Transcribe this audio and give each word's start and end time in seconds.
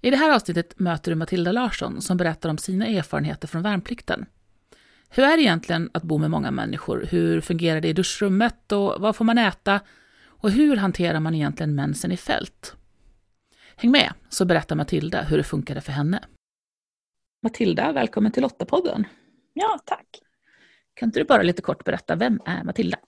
I 0.00 0.10
det 0.10 0.16
här 0.16 0.34
avsnittet 0.34 0.78
möter 0.78 1.10
du 1.10 1.14
Matilda 1.14 1.52
Larsson 1.52 2.02
som 2.02 2.16
berättar 2.16 2.48
om 2.48 2.58
sina 2.58 2.86
erfarenheter 2.86 3.48
från 3.48 3.62
värnplikten. 3.62 4.26
Hur 5.10 5.24
är 5.24 5.36
det 5.36 5.42
egentligen 5.42 5.90
att 5.94 6.02
bo 6.02 6.18
med 6.18 6.30
många 6.30 6.50
människor? 6.50 7.06
Hur 7.10 7.40
fungerar 7.40 7.80
det 7.80 7.88
i 7.88 7.92
duschrummet 7.92 8.72
och 8.72 9.00
vad 9.00 9.16
får 9.16 9.24
man 9.24 9.38
äta? 9.38 9.80
Och 10.24 10.50
hur 10.50 10.76
hanterar 10.76 11.20
man 11.20 11.34
egentligen 11.34 11.74
mensen 11.74 12.12
i 12.12 12.16
fält? 12.16 12.74
Häng 13.76 13.90
med 13.90 14.12
så 14.28 14.44
berättar 14.44 14.76
Matilda 14.76 15.22
hur 15.22 15.36
det 15.36 15.44
funkade 15.44 15.80
för 15.80 15.92
henne. 15.92 16.24
Matilda, 17.42 17.92
välkommen 17.92 18.32
till 18.32 18.42
Lottapodden. 18.42 19.04
Ja, 19.52 19.78
tack. 19.84 20.06
Kan 20.94 21.08
inte 21.08 21.20
du 21.20 21.24
bara 21.24 21.42
lite 21.42 21.62
kort 21.62 21.84
berätta, 21.84 22.16
vem 22.16 22.40
är 22.46 22.64
Matilda? 22.64 22.98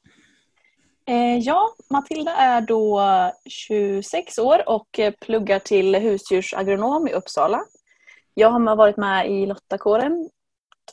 Eh, 1.12 1.38
ja, 1.38 1.74
Matilda 1.90 2.30
är 2.30 2.60
då 2.60 3.02
26 3.46 4.38
år 4.38 4.68
och 4.68 5.00
pluggar 5.20 5.58
till 5.58 5.94
husdjursagronom 5.94 7.08
i 7.08 7.12
Uppsala. 7.12 7.64
Jag 8.34 8.50
har 8.50 8.76
varit 8.76 8.96
med 8.96 9.30
i 9.30 9.46
Lottakåren 9.46 10.30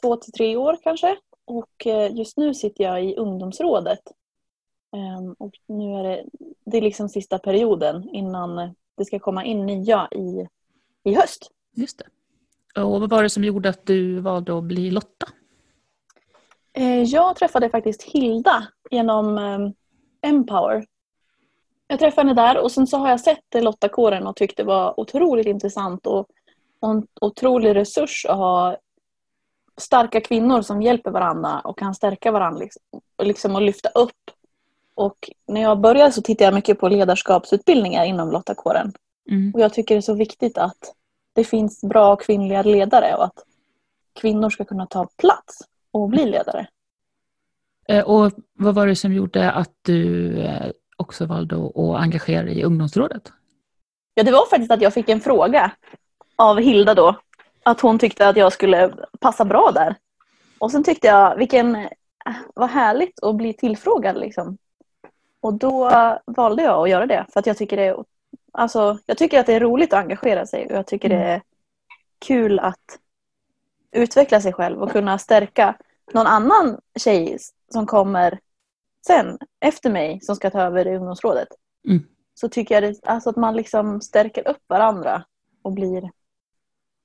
två 0.01 0.15
till 0.15 0.33
tre 0.33 0.55
år 0.55 0.77
kanske 0.83 1.17
och 1.45 1.87
eh, 1.87 2.15
just 2.15 2.37
nu 2.37 2.53
sitter 2.53 2.83
jag 2.83 3.05
i 3.05 3.15
ungdomsrådet. 3.15 3.99
Eh, 4.95 5.33
och 5.37 5.53
nu 5.67 5.93
är 5.93 6.03
det, 6.03 6.25
det 6.65 6.77
är 6.77 6.81
liksom 6.81 7.09
sista 7.09 7.39
perioden 7.39 8.09
innan 8.09 8.75
det 8.97 9.05
ska 9.05 9.19
komma 9.19 9.45
in 9.45 9.65
nya 9.65 10.07
i, 10.11 10.47
i 11.03 11.13
höst. 11.13 11.51
Just 11.75 12.01
det. 12.73 12.81
Och 12.81 12.99
vad 12.99 13.09
var 13.09 13.23
det 13.23 13.29
som 13.29 13.43
gjorde 13.43 13.69
att 13.69 13.85
du 13.85 14.19
valde 14.19 14.57
att 14.57 14.63
bli 14.63 14.91
Lotta? 14.91 15.27
Eh, 16.73 17.03
jag 17.03 17.35
träffade 17.35 17.69
faktiskt 17.69 18.03
Hilda 18.03 18.67
genom 18.91 19.37
ehm, 19.37 19.73
Empower. 20.21 20.85
Jag 21.87 21.99
träffade 21.99 22.29
henne 22.29 22.41
där 22.41 22.57
och 22.57 22.71
sen 22.71 22.87
så 22.87 22.97
har 22.97 23.09
jag 23.09 23.19
sett 23.19 23.43
Lottakåren 23.53 24.27
och 24.27 24.35
tyckte 24.35 24.63
det 24.63 24.67
var 24.67 24.99
otroligt 24.99 25.47
intressant 25.47 26.07
och, 26.07 26.27
och 26.79 26.91
en 26.91 27.07
otrolig 27.21 27.75
resurs 27.75 28.25
att 28.25 28.37
ha 28.37 28.77
starka 29.77 30.21
kvinnor 30.21 30.61
som 30.61 30.81
hjälper 30.81 31.11
varandra 31.11 31.59
och 31.59 31.77
kan 31.77 31.95
stärka 31.95 32.31
varandra 32.31 32.59
liksom, 32.59 32.81
och, 33.15 33.25
liksom 33.25 33.55
och 33.55 33.61
lyfta 33.61 33.89
upp. 33.89 34.31
Och 34.95 35.29
när 35.47 35.61
jag 35.61 35.79
började 35.79 36.11
så 36.11 36.21
tittade 36.21 36.45
jag 36.45 36.53
mycket 36.53 36.79
på 36.79 36.89
ledarskapsutbildningar 36.89 38.05
inom 38.05 38.31
Lottakåren. 38.31 38.93
Mm. 39.29 39.51
Och 39.53 39.59
jag 39.59 39.73
tycker 39.73 39.95
det 39.95 39.99
är 39.99 40.01
så 40.01 40.13
viktigt 40.13 40.57
att 40.57 40.93
det 41.33 41.43
finns 41.43 41.81
bra 41.81 42.15
kvinnliga 42.15 42.61
ledare 42.61 43.15
och 43.15 43.23
att 43.23 43.43
kvinnor 44.13 44.49
ska 44.49 44.65
kunna 44.65 44.85
ta 44.85 45.07
plats 45.17 45.59
och 45.91 46.09
bli 46.09 46.25
ledare. 46.25 46.67
Eh, 47.89 48.03
och 48.03 48.31
vad 48.53 48.75
var 48.75 48.87
det 48.87 48.95
som 48.95 49.13
gjorde 49.13 49.51
att 49.51 49.71
du 49.81 50.33
eh, 50.39 50.71
också 50.97 51.25
valde 51.25 51.55
att 51.55 52.01
engagera 52.01 52.43
dig 52.43 52.59
i 52.59 52.63
ungdomsrådet? 52.63 53.31
Ja, 54.13 54.23
det 54.23 54.31
var 54.31 54.49
faktiskt 54.49 54.71
att 54.71 54.81
jag 54.81 54.93
fick 54.93 55.09
en 55.09 55.21
fråga 55.21 55.71
av 56.35 56.59
Hilda 56.59 56.93
då. 56.93 57.15
Att 57.63 57.81
hon 57.81 57.99
tyckte 57.99 58.27
att 58.27 58.37
jag 58.37 58.53
skulle 58.53 58.93
passa 59.19 59.45
bra 59.45 59.71
där. 59.71 59.95
Och 60.59 60.71
sen 60.71 60.83
tyckte 60.83 61.07
jag, 61.07 61.35
vilken, 61.35 61.87
vad 62.55 62.69
härligt 62.69 63.23
att 63.23 63.35
bli 63.35 63.53
tillfrågad 63.53 64.19
liksom. 64.19 64.57
Och 65.41 65.53
då 65.53 65.91
valde 66.25 66.63
jag 66.63 66.83
att 66.83 66.89
göra 66.89 67.05
det. 67.05 67.25
För 67.33 67.39
att 67.39 67.45
jag 67.45 67.57
tycker 67.57 67.77
det 67.77 67.83
är, 67.83 68.03
alltså, 68.51 68.97
jag 69.05 69.17
tycker 69.17 69.39
att 69.39 69.45
det 69.45 69.53
är 69.53 69.59
roligt 69.59 69.93
att 69.93 69.99
engagera 69.99 70.45
sig. 70.45 70.65
Och 70.65 70.71
jag 70.71 70.87
tycker 70.87 71.09
det 71.09 71.15
mm. 71.15 71.29
är 71.29 71.41
kul 72.19 72.59
att 72.59 72.99
utveckla 73.91 74.41
sig 74.41 74.53
själv 74.53 74.81
och 74.81 74.91
kunna 74.91 75.17
stärka 75.17 75.75
någon 76.13 76.27
annan 76.27 76.77
tjej 76.95 77.37
som 77.69 77.85
kommer 77.85 78.39
sen 79.07 79.37
efter 79.65 79.89
mig 79.89 80.19
som 80.21 80.35
ska 80.35 80.49
ta 80.49 80.61
över 80.61 80.87
i 80.87 80.95
ungdomsrådet. 80.95 81.47
Mm. 81.87 82.03
Så 82.33 82.49
tycker 82.49 82.75
jag 82.75 82.83
det, 82.83 82.99
alltså 83.03 83.29
att 83.29 83.35
man 83.35 83.55
liksom 83.55 84.01
stärker 84.01 84.47
upp 84.47 84.63
varandra 84.67 85.23
och 85.61 85.73
blir 85.73 86.11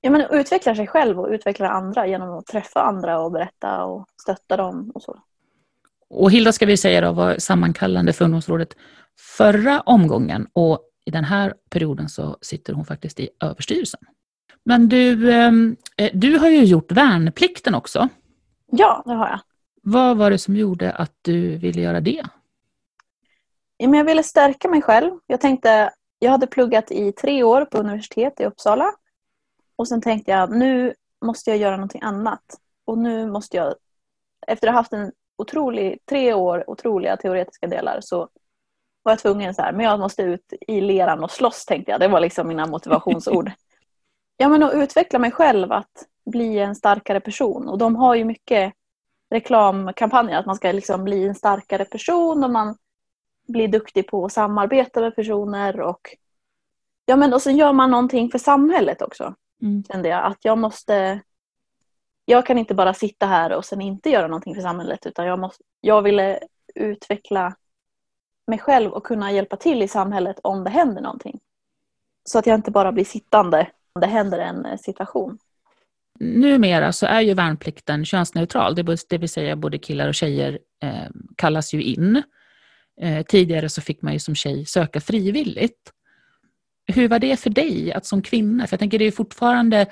ja, 0.01 0.11
men 0.11 0.21
utvecklar 0.31 0.75
sig 0.75 0.87
själv 0.87 1.21
och 1.21 1.29
utvecklar 1.29 1.69
andra 1.69 2.07
genom 2.07 2.39
att 2.39 2.47
träffa 2.47 2.83
andra 2.83 3.21
och 3.21 3.33
berätta 3.33 3.85
och 3.85 4.07
stötta 4.23 4.57
dem 4.57 4.93
och 4.95 5.03
så. 5.03 5.19
Och 6.11 6.31
Hilda 6.31 6.53
ska 6.53 6.67
vi 6.67 6.77
säga 6.77 7.01
då 7.01 7.13
var 7.13 7.39
sammankallande 7.39 8.13
för 8.13 8.25
ungdomsrådet 8.25 8.77
förra 9.37 9.81
omgången 9.81 10.47
och 10.53 10.81
i 11.05 11.11
den 11.11 11.25
här 11.25 11.55
perioden 11.71 12.09
så 12.09 12.37
sitter 12.41 12.73
hon 12.73 12.85
faktiskt 12.85 13.21
i 13.21 13.29
överstyrelsen. 13.41 14.01
Men 14.65 14.89
du, 14.89 15.33
ehm, 15.33 15.77
eh, 15.97 16.11
du 16.15 16.39
har 16.39 16.49
ju 16.49 16.65
gjort 16.65 16.93
värnplikten 16.93 17.75
också. 17.75 18.09
Ja, 18.71 19.03
det 19.07 19.13
har 19.13 19.29
jag. 19.29 19.41
Vad 19.87 20.17
var 20.17 20.31
det 20.31 20.39
som 20.39 20.57
gjorde 20.57 20.93
att 20.93 21.13
du 21.23 21.57
ville 21.57 21.81
göra 21.81 22.01
det? 22.01 22.23
Jag 23.77 24.05
ville 24.05 24.23
stärka 24.23 24.69
mig 24.69 24.83
själv. 24.83 25.19
Jag 25.27 25.41
tänkte, 25.41 25.91
jag 26.19 26.31
hade 26.31 26.47
pluggat 26.47 26.91
i 26.91 27.13
tre 27.13 27.43
år 27.43 27.65
på 27.65 27.79
universitet 27.79 28.41
i 28.41 28.45
Uppsala. 28.45 28.93
Och 29.77 29.89
sen 29.89 30.01
tänkte 30.01 30.31
jag, 30.31 30.51
nu 30.51 30.95
måste 31.25 31.51
jag 31.51 31.59
göra 31.59 31.77
någonting 31.77 32.03
annat. 32.03 32.45
Och 32.85 32.99
nu 32.99 33.31
måste 33.31 33.57
jag, 33.57 33.75
efter 34.47 34.69
att 34.69 34.75
ha 34.75 34.81
haft 34.81 34.93
en 34.93 35.13
otrolig, 35.39 35.99
tre 36.09 36.35
år 36.35 36.71
otroliga 36.71 37.17
teoretiska 37.17 37.67
delar 37.67 38.01
så 38.01 38.29
var 39.03 39.13
jag 39.13 39.19
tvungen 39.19 39.55
så 39.55 39.63
här, 39.63 39.73
men 39.73 39.87
jag 39.87 40.01
måste 40.01 40.23
ut 40.23 40.53
i 40.61 40.81
leran 40.81 41.25
och 41.25 41.31
slåss 41.31 41.65
tänkte 41.65 41.91
jag. 41.91 42.01
Det 42.01 42.09
var 42.09 42.21
liksom 42.21 42.49
mina 42.49 42.67
motivationsord. 42.67 43.51
ja 44.37 44.49
men 44.49 44.63
att 44.63 44.75
utveckla 44.75 45.19
mig 45.19 45.31
själv, 45.31 45.73
att 45.73 46.07
bli 46.27 46.59
en 46.59 46.75
starkare 46.75 47.21
person. 47.21 47.69
Och 47.69 47.79
de 47.79 47.97
har 47.97 48.15
ju 48.15 48.25
mycket 48.25 48.75
reklamkampanjer, 49.35 50.39
att 50.39 50.47
man 50.47 50.57
ska 50.57 50.73
liksom 50.73 51.05
bli 51.05 51.25
en 51.25 51.35
starkare 51.35 51.85
person 51.85 52.45
och 52.45 52.51
man 52.51 52.77
blir 53.49 53.69
duktig 53.69 54.07
på 54.07 54.25
att 54.25 54.33
samarbeta 54.33 55.01
med 55.01 55.17
personer 55.17 55.81
och 55.81 56.17
ja 57.07 57.17
men 57.17 57.35
och 57.35 57.43
sen 57.43 57.57
gör 57.57 57.73
man 57.73 57.91
någonting 57.91 58.31
för 58.31 58.39
samhället 58.39 59.03
också. 59.03 59.35
Mm. 59.63 59.85
Kände 59.85 60.09
jag 60.09 60.25
att 60.25 60.39
jag 60.41 60.59
måste 60.59 61.21
jag 62.25 62.47
kan 62.47 62.59
inte 62.59 62.75
bara 62.75 62.95
sitta 62.95 63.27
här 63.27 63.53
och 63.53 63.65
sen 63.65 63.81
inte 63.81 64.11
göra 64.11 64.27
någonting 64.27 64.55
för 64.55 64.63
samhället 64.63 65.07
utan 65.07 65.27
jag, 65.27 65.39
måste, 65.39 65.65
jag 65.81 66.03
ville 66.03 66.41
utveckla 66.75 67.57
mig 68.47 68.59
själv 68.59 68.93
och 68.93 69.07
kunna 69.07 69.33
hjälpa 69.33 69.57
till 69.57 69.83
i 69.83 69.89
samhället 69.89 70.41
om 70.43 70.65
det 70.65 70.71
händer 70.71 71.03
någonting. 71.03 71.41
Så 72.25 72.39
att 72.39 72.47
jag 72.47 72.55
inte 72.55 72.71
bara 72.71 72.93
blir 72.93 73.05
sittande 73.05 73.71
om 73.93 74.01
det 74.01 74.07
händer 74.07 74.39
en 74.39 74.79
situation. 74.79 75.39
Numera 76.21 76.93
så 76.93 77.07
är 77.07 77.21
ju 77.21 77.35
värnplikten 77.35 78.05
könsneutral, 78.05 78.75
det 79.09 79.19
vill 79.19 79.29
säga 79.29 79.57
både 79.57 79.79
killar 79.79 80.09
och 80.09 80.15
tjejer 80.15 80.59
eh, 80.83 81.09
kallas 81.37 81.75
ju 81.75 81.83
in. 81.83 82.23
Eh, 83.01 83.23
tidigare 83.27 83.69
så 83.69 83.81
fick 83.81 84.03
man 84.03 84.13
ju 84.13 84.19
som 84.19 84.35
tjej 84.35 84.67
söka 84.67 85.01
frivilligt. 85.01 85.93
Hur 86.87 87.09
var 87.09 87.19
det 87.19 87.41
för 87.41 87.51
dig 87.51 87.93
att 87.93 88.07
som 88.07 88.23
kvinna, 88.23 88.67
för 88.67 88.75
jag 88.75 88.81
tänker 88.81 88.99
det 88.99 89.05
är 89.05 89.11
fortfarande 89.11 89.87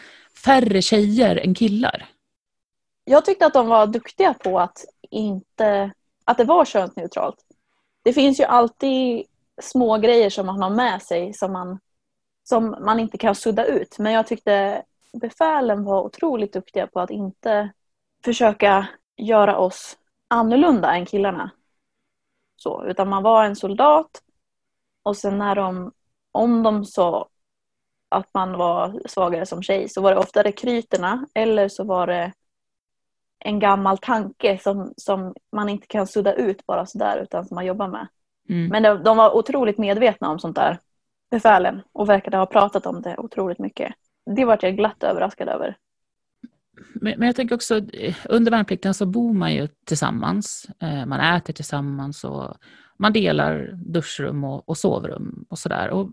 färre 0.45 0.83
tjejer 0.83 1.37
än 1.37 1.55
killar. 1.55 2.09
Jag 3.05 3.25
tyckte 3.25 3.47
att 3.47 3.53
de 3.53 3.67
var 3.67 3.87
duktiga 3.87 4.35
på 4.35 4.61
att 4.61 4.85
inte, 5.11 5.93
att 6.25 6.39
det 6.39 6.45
var 6.45 6.65
könsneutralt. 6.65 7.39
Det 8.05 8.13
finns 8.13 8.41
ju 8.41 8.45
alltid 8.45 9.25
små 9.63 9.99
grejer 9.99 10.31
som 10.31 10.47
man 10.47 10.63
har 10.63 10.71
med 10.71 11.03
sig 11.03 11.33
som 11.33 11.53
man, 11.53 11.79
som 12.49 12.77
man 12.81 13.01
inte 13.01 13.19
kan 13.19 13.35
sudda 13.35 13.65
ut. 13.65 13.99
Men 13.99 14.13
jag 14.13 14.27
tyckte 14.27 14.83
befälen 15.13 15.85
var 15.85 16.03
otroligt 16.03 16.53
duktiga 16.53 16.87
på 16.87 17.01
att 17.01 17.11
inte 17.11 17.73
försöka 18.25 18.89
göra 19.17 19.59
oss 19.59 19.99
annorlunda 20.29 20.95
än 20.95 21.07
killarna. 21.07 21.51
Så, 22.57 22.85
utan 22.87 23.09
man 23.09 23.23
var 23.23 23.45
en 23.45 23.57
soldat 23.57 24.23
och 25.03 25.17
sen 25.17 25.39
när 25.39 25.55
de, 25.55 25.93
om 26.33 26.63
de 26.63 26.85
sa 26.85 27.29
att 28.09 28.35
man 28.35 28.53
var 28.53 29.03
svagare 29.07 29.47
som 29.47 29.63
tjej 29.63 29.89
så 29.89 30.03
var 30.03 30.11
det 30.11 30.19
ofta 30.19 30.43
rekryterna 30.43 31.27
eller 31.35 31.69
så 31.69 31.85
var 31.85 32.07
det 32.07 32.33
en 33.39 33.59
gammal 33.59 33.99
tanke 33.99 34.59
som, 34.59 34.95
som 34.97 35.35
man 35.53 35.69
inte 35.69 35.87
kan 35.87 36.07
sudda 36.07 36.35
ut 36.35 36.67
bara 36.67 36.87
sådär 36.87 37.19
utan 37.23 37.45
som 37.45 37.55
man 37.55 37.67
jobbar 37.67 37.89
med. 37.89 38.09
Mm. 38.49 38.69
Men 38.69 38.83
de, 38.83 39.03
de, 39.03 39.17
var 39.17 39.37
otroligt 39.37 39.79
medvetna 39.79 40.31
om 40.31 40.39
sånt 40.39 40.57
där, 40.57 40.79
befälen, 41.31 41.83
och 41.93 42.09
verkade 42.09 42.37
ha 42.37 42.47
pratat 42.47 42.87
om 42.87 43.03
det 43.03 43.19
otroligt 43.19 43.59
mycket 43.59 43.95
det 44.27 44.45
vart 44.45 44.63
jag 44.63 44.77
glatt 44.77 45.03
överraskad 45.03 45.49
över. 45.49 45.77
Men, 46.95 47.19
men 47.19 47.27
jag 47.27 47.37
tänker 47.37 47.55
också, 47.55 47.81
under 48.29 48.51
värnplikten 48.51 48.95
så 48.95 49.07
bor 49.07 49.33
man 49.33 49.55
ju 49.55 49.69
tillsammans. 49.85 50.67
Eh, 50.81 51.07
man 51.07 51.37
äter 51.37 51.53
tillsammans 51.53 52.25
och 52.25 52.57
man 52.97 53.13
delar 53.13 53.71
duschrum 53.73 54.45
och, 54.45 54.69
och 54.69 54.79
sovrum 54.79 55.47
och 55.49 55.59
sådär. 55.59 56.09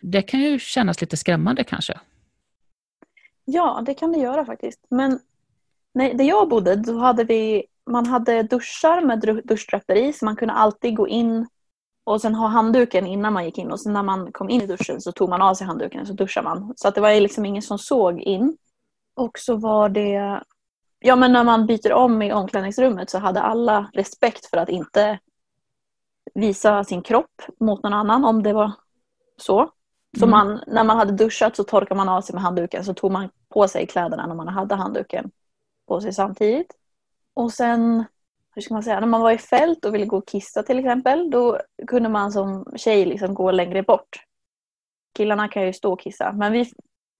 Det 0.00 0.22
kan 0.22 0.40
ju 0.40 0.58
kännas 0.58 1.00
lite 1.00 1.16
skrämmande 1.16 1.64
kanske. 1.64 2.00
Ja, 3.44 3.82
det 3.86 3.94
kan 3.94 4.12
det 4.12 4.18
göra 4.18 4.44
faktiskt. 4.44 4.86
Men 4.90 5.20
nej, 5.94 6.14
där 6.14 6.24
jag 6.24 6.48
bodde, 6.48 6.76
då 6.76 6.98
hade 6.98 7.24
vi, 7.24 7.64
man 7.90 8.06
hade 8.06 8.42
duschar 8.42 9.00
med 9.00 9.42
duschdraperi 9.44 10.12
så 10.12 10.24
man 10.24 10.36
kunde 10.36 10.54
alltid 10.54 10.96
gå 10.96 11.08
in 11.08 11.46
och 12.08 12.20
sen 12.20 12.34
ha 12.34 12.46
handduken 12.46 13.06
innan 13.06 13.32
man 13.32 13.44
gick 13.44 13.58
in 13.58 13.70
och 13.70 13.80
sen 13.80 13.92
när 13.92 14.02
man 14.02 14.32
kom 14.32 14.50
in 14.50 14.62
i 14.62 14.66
duschen 14.66 15.00
så 15.00 15.12
tog 15.12 15.28
man 15.28 15.42
av 15.42 15.54
sig 15.54 15.66
handduken 15.66 16.00
och 16.00 16.06
så 16.06 16.12
duschade 16.12 16.44
man. 16.48 16.72
Så 16.76 16.88
att 16.88 16.94
det 16.94 17.00
var 17.00 17.20
liksom 17.20 17.44
ingen 17.44 17.62
som 17.62 17.78
såg 17.78 18.20
in. 18.20 18.56
Och 19.16 19.38
så 19.38 19.56
var 19.56 19.88
det, 19.88 20.42
ja 20.98 21.16
men 21.16 21.32
när 21.32 21.44
man 21.44 21.66
byter 21.66 21.92
om 21.92 22.22
i 22.22 22.32
omklädningsrummet 22.32 23.10
så 23.10 23.18
hade 23.18 23.40
alla 23.40 23.90
respekt 23.92 24.46
för 24.46 24.56
att 24.56 24.68
inte 24.68 25.18
visa 26.34 26.84
sin 26.84 27.02
kropp 27.02 27.42
mot 27.60 27.82
någon 27.82 27.94
annan 27.94 28.24
om 28.24 28.42
det 28.42 28.52
var 28.52 28.72
så. 29.36 29.70
Så 30.18 30.26
Mm. 30.26 30.30
man, 30.30 30.60
när 30.66 30.84
man 30.84 30.96
hade 30.96 31.12
duschat 31.12 31.56
så 31.56 31.64
torkade 31.64 31.94
man 31.94 32.08
av 32.08 32.20
sig 32.20 32.34
med 32.34 32.42
handduken 32.42 32.84
så 32.84 32.94
tog 32.94 33.12
man 33.12 33.28
på 33.48 33.68
sig 33.68 33.86
kläderna 33.86 34.26
när 34.26 34.34
man 34.34 34.48
hade 34.48 34.74
handduken 34.74 35.30
på 35.88 36.00
sig 36.00 36.12
samtidigt. 36.12 36.74
Och 37.34 37.52
sen, 37.52 38.04
hur 38.58 38.62
ska 38.62 38.74
man 38.74 38.82
säga, 38.82 39.00
när 39.00 39.06
man 39.06 39.20
var 39.20 39.30
i 39.30 39.38
fält 39.38 39.84
och 39.84 39.94
ville 39.94 40.06
gå 40.06 40.16
och 40.18 40.28
kissa 40.28 40.62
till 40.62 40.78
exempel 40.78 41.30
då 41.30 41.60
kunde 41.86 42.08
man 42.08 42.32
som 42.32 42.64
tjej 42.76 43.04
liksom 43.04 43.34
gå 43.34 43.50
längre 43.50 43.82
bort. 43.82 44.08
Killarna 45.16 45.48
kan 45.48 45.66
ju 45.66 45.72
stå 45.72 45.92
och 45.92 46.00
kissa 46.00 46.32
men, 46.32 46.52
vi, 46.52 46.70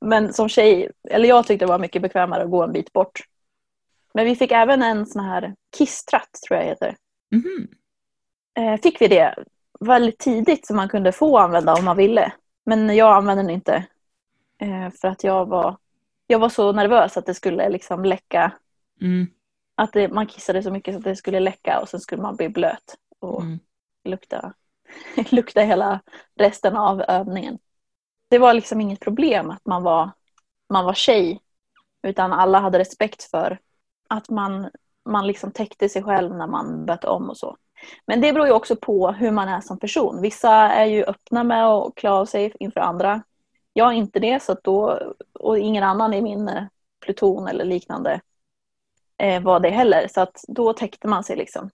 men 0.01 0.33
som 0.33 0.49
tjej, 0.49 0.91
eller 1.11 1.29
jag 1.29 1.47
tyckte 1.47 1.65
det 1.65 1.69
var 1.73 1.79
mycket 1.79 2.03
bekvämare 2.03 2.43
att 2.43 2.51
gå 2.51 2.63
en 2.63 2.73
bit 2.73 2.93
bort. 2.93 3.21
Men 4.15 4.25
vi 4.25 4.37
fick 4.37 4.53
även 4.53 4.83
en 4.83 5.07
sån 5.07 5.25
här 5.25 5.55
kisstratt 5.77 6.31
tror 6.49 6.61
jag 6.61 6.67
heter 6.67 6.97
Mhm. 7.31 7.69
eh, 8.59 8.81
fick 8.81 9.01
vi 9.01 9.09
det 9.09 9.35
väldigt 9.81 10.19
tidigt 10.19 10.67
så 10.67 10.75
man 10.75 10.89
kunde 10.89 11.13
få 11.13 11.39
använda 11.39 11.75
om 11.75 11.85
man 11.85 11.97
ville. 11.97 12.33
Men 12.67 12.97
jag 12.97 13.17
använde 13.17 13.43
den 13.43 13.51
inte 13.51 13.87
eh, 14.61 14.91
för 15.01 15.09
att 15.09 15.25
jag 15.25 15.47
var, 15.47 15.77
jag 16.27 16.39
var 16.39 16.49
så 16.49 16.73
nervös 16.73 17.17
att 17.17 17.27
det 17.27 17.35
skulle 17.35 17.69
liksom 17.69 18.05
läcka. 18.05 18.53
Mm. 19.01 19.27
Att 19.79 19.93
det, 19.93 20.09
man 20.09 20.27
kissade 20.27 20.63
så 20.63 20.71
mycket 20.71 20.95
så 20.95 20.99
att 20.99 21.05
det 21.05 21.17
skulle 21.17 21.41
läcka 21.41 21.81
och 21.81 21.89
sen 21.89 22.01
skulle 22.01 22.23
man 22.23 22.37
bli 22.37 22.49
blöt 22.49 22.97
och 23.19 23.43
Mm. 23.43 23.59
lukta, 24.05 24.53
lukta 25.31 25.61
hela 25.61 26.01
resten 26.35 26.77
av 26.77 27.03
övningen. 27.09 27.59
Det 28.31 28.39
var 28.39 28.55
liksom 28.55 28.81
inget 28.81 29.01
problem 29.01 29.51
att 29.51 29.67
man 29.67 29.83
var, 29.83 30.11
man 30.69 30.85
var 30.85 30.95
tjej 30.95 31.41
utan 32.03 32.33
alla 32.33 32.59
hade 32.59 32.79
respekt 32.79 33.23
för 33.23 33.59
att 34.09 34.31
man, 34.31 34.71
man 35.05 35.27
liksom 35.27 35.53
täckte 35.53 35.89
sig 35.89 36.03
själv 36.03 36.37
när 36.37 36.47
man 36.47 36.87
bytte 36.87 37.09
om 37.09 37.31
och 37.31 37.37
så. 37.37 37.57
Men 38.07 38.21
det 38.21 38.33
beror 38.33 38.47
ju 38.47 38.53
också 38.53 38.77
på 38.77 39.11
hur 39.11 39.31
man 39.31 39.49
är 39.49 39.61
som 39.61 39.79
person. 39.79 40.23
Vissa 40.23 40.53
är 40.53 40.85
ju 40.85 41.05
öppna 41.05 41.45
med 41.45 41.67
att 41.67 41.95
klä 41.95 42.11
av 42.11 42.27
sig 42.27 42.53
inför 42.61 42.81
andra. 42.81 43.23
Jag 43.73 43.89
är 43.89 43.97
inte 43.97 44.19
det 44.21 44.43
så 44.43 44.57
då, 44.63 45.01
och 45.35 45.59
ingen 45.59 45.85
annan 45.85 46.15
i 46.15 46.23
min 46.23 46.49
eh, 46.49 46.65
pluton 47.01 47.49
eller 47.49 47.65
liknande 47.65 48.21
eh, 49.19 49.43
var 49.43 49.61
det 49.61 49.71
heller. 49.71 50.09
Så 50.09 50.21
att 50.21 50.45
då 50.49 50.73
täckte 50.73 51.09
man 51.09 51.25
sig 51.25 51.37
liksom. 51.37 51.71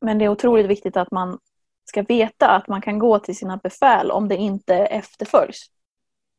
Men 0.00 0.18
det 0.18 0.24
är 0.24 0.28
otroligt 0.28 0.66
viktigt 0.66 0.96
att 0.96 1.10
man 1.10 1.38
ska 1.84 2.02
veta 2.02 2.48
att 2.48 2.68
man 2.68 2.80
kan 2.80 2.98
gå 2.98 3.18
till 3.18 3.36
sina 3.36 3.56
befäl 3.56 4.10
om 4.10 4.28
det 4.28 4.36
inte 4.36 4.74
efterföljs. 4.74 5.70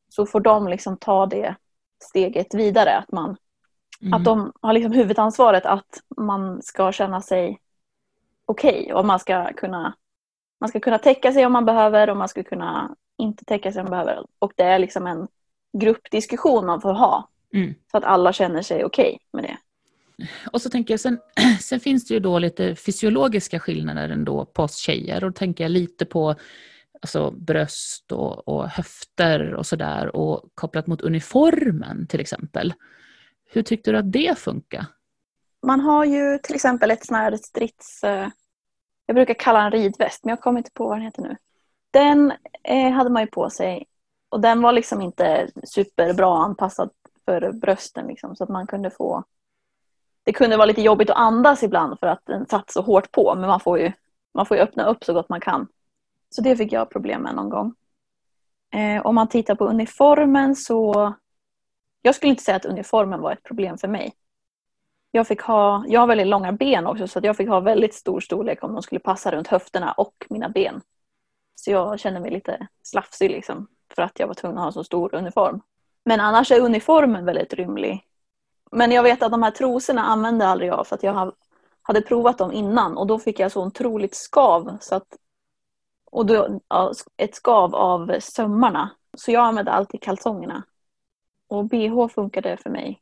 Så 0.10 0.26
får 0.26 0.40
de 0.40 0.68
liksom 0.68 0.98
ta 0.98 1.26
det 1.26 1.56
steget 2.04 2.54
vidare. 2.54 2.98
Att, 2.98 3.12
man, 3.12 3.38
Mm. 4.02 4.14
att 4.14 4.26
de 4.26 4.52
har 4.62 4.74
liksom 4.74 4.92
huvudansvaret 4.92 5.66
att 5.66 6.00
man 6.18 6.62
ska 6.62 6.92
känna 6.92 7.22
sig 7.22 7.60
okej 8.46 8.94
och 8.94 9.06
man 9.06 9.20
ska 9.20 9.54
kunna 9.54 9.94
man 10.60 10.70
ska 10.70 10.80
kunna 10.80 10.98
täcka 11.00 11.34
sig 11.34 11.46
om 11.46 11.52
man 11.52 11.66
behöver 11.66 12.10
och 12.10 12.18
man 12.18 12.30
ska 12.30 12.44
kunna 12.44 12.96
inte 13.18 13.46
täcka 13.46 13.72
sig 13.72 13.80
om 13.80 13.90
man 13.90 13.92
behöver. 13.92 14.26
Och 14.40 14.54
det 14.56 14.64
är 14.64 14.80
liksom 14.80 15.08
en 15.08 15.28
gruppdiskussion 15.78 16.66
man 16.66 16.82
får 16.82 16.94
ha 16.94 17.30
Mm. 17.54 17.76
så 17.92 17.98
att 17.98 18.04
alla 18.04 18.34
känner 18.34 18.62
sig 18.62 18.86
okej 18.86 19.20
med 19.32 19.44
det. 19.44 19.58
Och 20.52 20.62
så 20.62 20.70
tänker 20.70 20.94
jag, 20.94 21.00
sen, 21.00 21.20
sen 21.62 21.80
finns 21.80 22.08
det 22.08 22.14
ju 22.14 22.20
då 22.20 22.40
lite 22.40 22.76
fysiologiska 22.76 23.60
skillnader 23.60 24.10
ändå 24.10 24.46
på 24.46 24.64
oss 24.64 24.76
tjejer. 24.76 25.24
Och 25.24 25.32
då 25.32 25.36
tänker 25.36 25.64
jag 25.64 25.72
lite 25.72 26.06
på 26.06 26.36
alltså, 27.02 27.32
bröst 27.32 28.12
och, 28.12 28.48
och 28.48 28.70
höfter 28.70 29.54
och 29.54 29.66
sådär. 29.66 30.16
Och 30.16 30.50
kopplat 30.56 30.88
mot 30.88 31.02
uniformen 31.02 32.08
till 32.08 32.20
exempel. 32.20 32.74
Hur 33.50 33.62
tyckte 33.62 33.92
du 33.92 33.98
att 33.98 34.12
det 34.12 34.40
funkar? 34.40 34.86
Man 35.66 35.80
har 35.80 36.06
ju 36.06 36.40
till 36.44 36.56
exempel 36.56 36.92
ett 36.92 37.06
sånt 37.06 37.18
här 37.18 37.38
strids... 37.38 38.04
Eh, 38.04 38.30
jag 39.06 39.16
brukar 39.16 39.34
kalla 39.34 39.62
den 39.62 39.72
ridväst, 39.72 40.24
men 40.24 40.30
jag 40.30 40.42
kommer 40.42 40.58
inte 40.58 40.72
på 40.74 40.88
vad 40.88 40.98
den 40.98 41.06
heter 41.06 41.22
nu. 41.22 41.36
Den 41.92 42.34
eh, 42.64 42.92
hade 42.92 43.10
man 43.10 43.22
ju 43.22 43.28
på 43.28 43.50
sig 43.50 43.86
och 44.30 44.42
den 44.42 44.62
var 44.62 44.72
liksom 44.72 45.02
inte 45.02 45.50
superbra 45.64 46.38
anpassad 46.38 46.90
för 47.26 47.52
brösten 47.52 48.08
liksom, 48.08 48.36
så 48.36 48.44
att 48.44 48.50
man 48.50 48.68
kunde 48.68 48.90
få... 48.90 49.24
Det 50.28 50.34
kunde 50.34 50.58
vara 50.58 50.66
lite 50.66 50.82
jobbigt 50.82 51.10
att 51.10 51.18
andas 51.18 51.64
ibland 51.64 52.00
för 52.00 52.08
att 52.08 52.26
den 52.26 52.46
satt 52.46 52.72
så 52.72 52.82
hårt 52.82 53.12
på, 53.12 53.36
men 53.36 53.48
man 53.48 53.60
får 53.60 53.80
ju, 53.80 53.92
man 54.34 54.46
får 54.46 54.58
ju 54.58 54.64
öppna 54.64 54.86
upp 54.86 55.04
så 55.04 55.14
gott 55.14 55.30
man 55.30 55.42
kan. 55.42 55.68
Så 56.30 56.42
det 56.42 56.56
fick 56.56 56.72
jag 56.72 56.90
problem 56.90 57.22
med 57.22 57.36
någon 57.36 57.50
gång. 57.50 57.76
Eh, 58.74 59.06
om 59.06 59.16
man 59.16 59.28
tittar 59.28 59.56
på 59.56 59.66
uniformen 59.66 60.56
så... 60.56 61.14
Jag 62.02 62.16
skulle 62.16 62.30
inte 62.30 62.44
säga 62.44 62.56
att 62.56 62.66
uniformen 62.66 63.22
var 63.22 63.32
ett 63.32 63.44
problem 63.44 63.78
för 63.78 63.88
mig. 63.88 64.14
Jag, 65.12 65.28
fick 65.28 65.42
ha, 65.42 65.86
jag 65.88 66.00
har 66.00 66.08
väldigt 66.08 66.28
långa 66.28 66.52
ben 66.52 66.88
också 66.88 67.08
så 67.08 67.20
att 67.20 67.26
jag 67.26 67.38
fick 67.38 67.50
ha 67.50 67.60
väldigt 67.60 67.94
stor 67.94 68.20
storlek 68.20 68.64
om 68.64 68.74
de 68.74 68.82
skulle 68.82 69.00
passa 69.00 69.32
runt 69.32 69.48
höfterna 69.48 69.92
och 69.92 70.26
mina 70.30 70.50
ben. 70.50 70.82
Så 71.56 71.72
jag 71.72 72.00
kände 72.00 72.20
mig 72.20 72.32
lite 72.32 72.68
slafsig 72.84 73.32
liksom 73.32 73.68
för 73.96 74.02
att 74.02 74.20
jag 74.20 74.28
var 74.28 74.34
tvungen 74.34 74.58
att 74.58 74.64
ha 74.64 74.72
så 74.72 74.84
stor 74.84 75.16
uniform. 75.16 75.62
Men 76.06 76.20
annars 76.20 76.52
är 76.52 76.62
uniformen 76.62 77.26
väldigt 77.26 77.54
rymlig. 77.54 78.07
Men 78.72 78.92
jag 78.92 79.04
vet 79.04 79.24
att 79.24 79.32
de 79.32 79.44
här 79.44 79.52
trosorna 79.52 80.02
använde 80.02 80.48
aldrig 80.48 80.70
jag 80.70 80.88
för 80.88 80.96
att 80.96 81.04
jag 81.04 81.14
ha- 81.14 81.34
hade 81.82 82.02
provat 82.02 82.38
dem 82.38 82.52
innan 82.52 82.98
och 82.98 83.08
då 83.08 83.20
fick 83.20 83.40
jag 83.40 83.52
så 83.52 83.66
otroligt 83.66 84.16
skav. 84.16 84.78
Så 84.82 84.96
att, 84.96 85.18
och 86.12 86.26
då, 86.26 86.62
ja, 86.68 86.94
ett 87.18 87.36
skav 87.36 87.76
av 87.76 88.20
sömmarna. 88.20 88.90
Så 89.18 89.32
jag 89.32 89.44
använde 89.46 89.72
alltid 89.72 90.02
kalsongerna. 90.02 90.64
Och 91.48 91.66
bh 91.66 92.08
funkade 92.08 92.58
för 92.58 92.70
mig. 92.70 93.02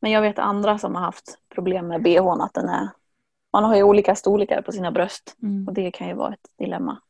Men 0.00 0.10
jag 0.10 0.20
vet 0.22 0.38
andra 0.38 0.78
som 0.78 0.94
har 0.94 1.02
haft 1.02 1.38
problem 1.54 1.88
med 1.88 2.02
bhn 2.02 2.40
att 2.40 2.54
den 2.54 2.68
är 2.68 2.88
man 3.52 3.64
har 3.64 3.76
ju 3.76 3.82
olika 3.82 4.14
storlekar 4.14 4.62
på 4.62 4.72
sina 4.72 4.90
bröst 4.90 5.36
Mm. 5.42 5.68
och 5.68 5.74
det 5.74 5.90
kan 5.90 6.08
ju 6.08 6.14
vara 6.14 6.32
ett 6.32 6.48
dilemma. 6.58 7.00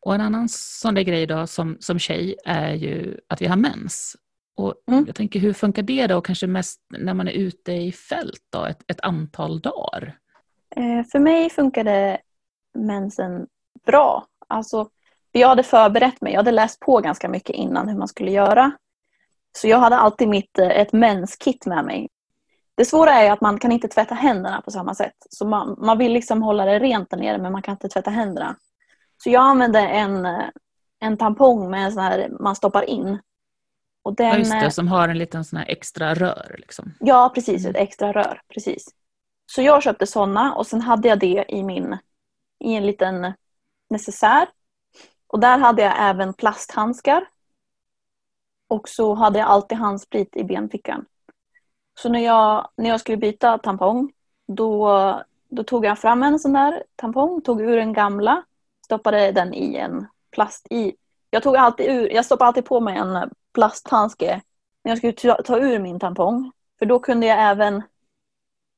Och 0.00 0.14
en 0.14 0.20
annan 0.20 0.48
sån 0.48 0.94
där 0.94 1.02
grej 1.02 1.26
då 1.26 1.46
som, 1.46 1.76
som 1.80 1.98
tjej 1.98 2.36
är 2.44 2.72
ju 2.74 3.20
att 3.28 3.42
vi 3.42 3.46
har 3.46 3.56
mens. 3.56 4.16
Och 4.56 4.74
Mm. 4.88 5.04
jag 5.06 5.14
tänker 5.14 5.40
hur 5.40 5.52
funkar 5.52 5.82
det 5.82 6.06
då, 6.06 6.20
kanske 6.20 6.46
mest 6.46 6.80
när 6.88 7.14
man 7.14 7.28
är 7.28 7.32
ute 7.32 7.72
i 7.72 7.92
fält 7.92 8.42
då, 8.52 8.64
ett, 8.64 8.82
ett 8.86 9.00
antal 9.00 9.60
dagar? 9.60 10.18
Eh, 10.76 11.04
för 11.12 11.18
mig 11.18 11.50
funkade 11.50 12.18
mensen 12.74 13.46
bra. 13.86 14.26
Alltså, 14.48 14.88
jag 15.32 15.48
hade 15.48 15.62
förberett 15.62 16.20
mig. 16.20 16.32
Jag 16.32 16.38
hade 16.38 16.50
läst 16.50 16.80
på 16.80 16.98
ganska 17.00 17.28
mycket 17.28 17.56
innan 17.56 17.88
hur 17.88 17.98
man 17.98 18.08
skulle 18.08 18.30
göra. 18.30 18.72
Så 19.58 19.68
jag 19.68 19.78
hade 19.78 19.96
alltid 19.96 20.28
mitt, 20.28 20.58
eh, 20.58 20.68
ett 20.68 20.92
menskit 20.92 21.66
med 21.66 21.84
mig. 21.84 22.08
Det 22.74 22.84
svåra 22.84 23.12
är 23.12 23.32
att 23.32 23.40
man 23.40 23.58
kan 23.58 23.72
inte 23.72 23.88
tvätta 23.88 24.14
händerna 24.14 24.60
på 24.60 24.70
samma 24.70 24.94
sätt. 24.94 25.16
Så 25.30 25.46
man, 25.46 25.76
man 25.78 25.98
vill 25.98 26.12
liksom 26.12 26.42
hålla 26.42 26.64
det 26.64 26.78
rent 26.78 27.10
där 27.10 27.16
nere 27.18 27.38
men 27.38 27.52
man 27.52 27.62
kan 27.62 27.72
inte 27.72 27.88
tvätta 27.88 28.10
händerna. 28.10 28.56
Så 29.22 29.30
jag 29.30 29.42
använde 29.42 29.78
en, 29.80 30.26
eh, 30.26 30.44
en 31.00 31.16
tampong 31.16 31.70
med 31.70 31.84
en 31.84 31.92
sån 31.92 32.02
här 32.02 32.28
man 32.40 32.56
stoppar 32.56 32.82
in. 32.82 33.18
Och 34.06 34.14
den, 34.14 34.26
Ja, 34.26 34.38
just 34.38 34.52
eh, 34.52 34.60
det, 34.60 34.70
som 34.70 34.88
har 34.88 35.08
en 35.08 35.18
liten 35.18 35.44
sån 35.44 35.58
här 35.58 35.66
extra 35.68 36.14
rör. 36.14 36.56
Liksom. 36.58 36.94
Ja, 37.00 37.32
precis. 37.34 37.66
Ett 37.66 37.76
extra 37.76 38.12
rör. 38.12 38.40
Precis. 38.48 38.88
Så 39.46 39.62
jag 39.62 39.82
köpte 39.82 40.06
sådana 40.06 40.54
och 40.54 40.66
sen 40.66 40.80
hade 40.80 41.08
jag 41.08 41.18
det 41.18 41.44
i, 41.48 41.62
min, 41.62 41.98
i 42.64 42.74
en 42.74 42.86
liten 42.86 43.32
necessär. 43.90 44.48
Och 45.26 45.40
där 45.40 45.58
hade 45.58 45.82
jag 45.82 45.94
även 45.98 46.34
plasthandskar. 46.34 47.28
Och 48.68 48.88
så 48.88 49.14
hade 49.14 49.38
jag 49.38 49.48
alltid 49.48 49.78
handsprit 49.78 50.36
i 50.36 50.44
benfickan. 50.44 51.06
Så 51.98 52.08
när 52.08 52.20
jag, 52.20 52.68
när 52.76 52.90
jag 52.90 53.00
skulle 53.00 53.16
byta 53.16 53.58
tampong 53.58 54.12
då, 54.48 55.22
då 55.48 55.64
tog 55.64 55.84
jag 55.84 55.98
fram 55.98 56.22
en 56.22 56.38
sån 56.38 56.52
där 56.52 56.82
tampong, 56.96 57.40
tog 57.40 57.60
ur 57.60 57.76
den 57.76 57.92
gamla, 57.92 58.44
stoppade 58.84 59.32
den 59.32 59.54
i 59.54 59.76
en 59.76 60.06
plast 60.30 60.66
i. 60.70 60.94
Jag, 61.30 61.42
tog 61.42 61.56
alltid 61.56 61.90
ur, 61.90 62.12
jag 62.12 62.24
stoppade 62.24 62.48
alltid 62.48 62.64
på 62.64 62.80
mig 62.80 62.96
en 62.96 63.30
plasthandske 63.54 64.42
när 64.84 64.92
jag 64.92 64.98
skulle 64.98 65.42
ta, 65.42 65.58
ur 65.58 65.78
min 65.78 66.00
tampong. 66.00 66.52
För 66.78 66.86
då 66.86 66.98
kunde 66.98 67.26
jag 67.26 67.50
även 67.50 67.82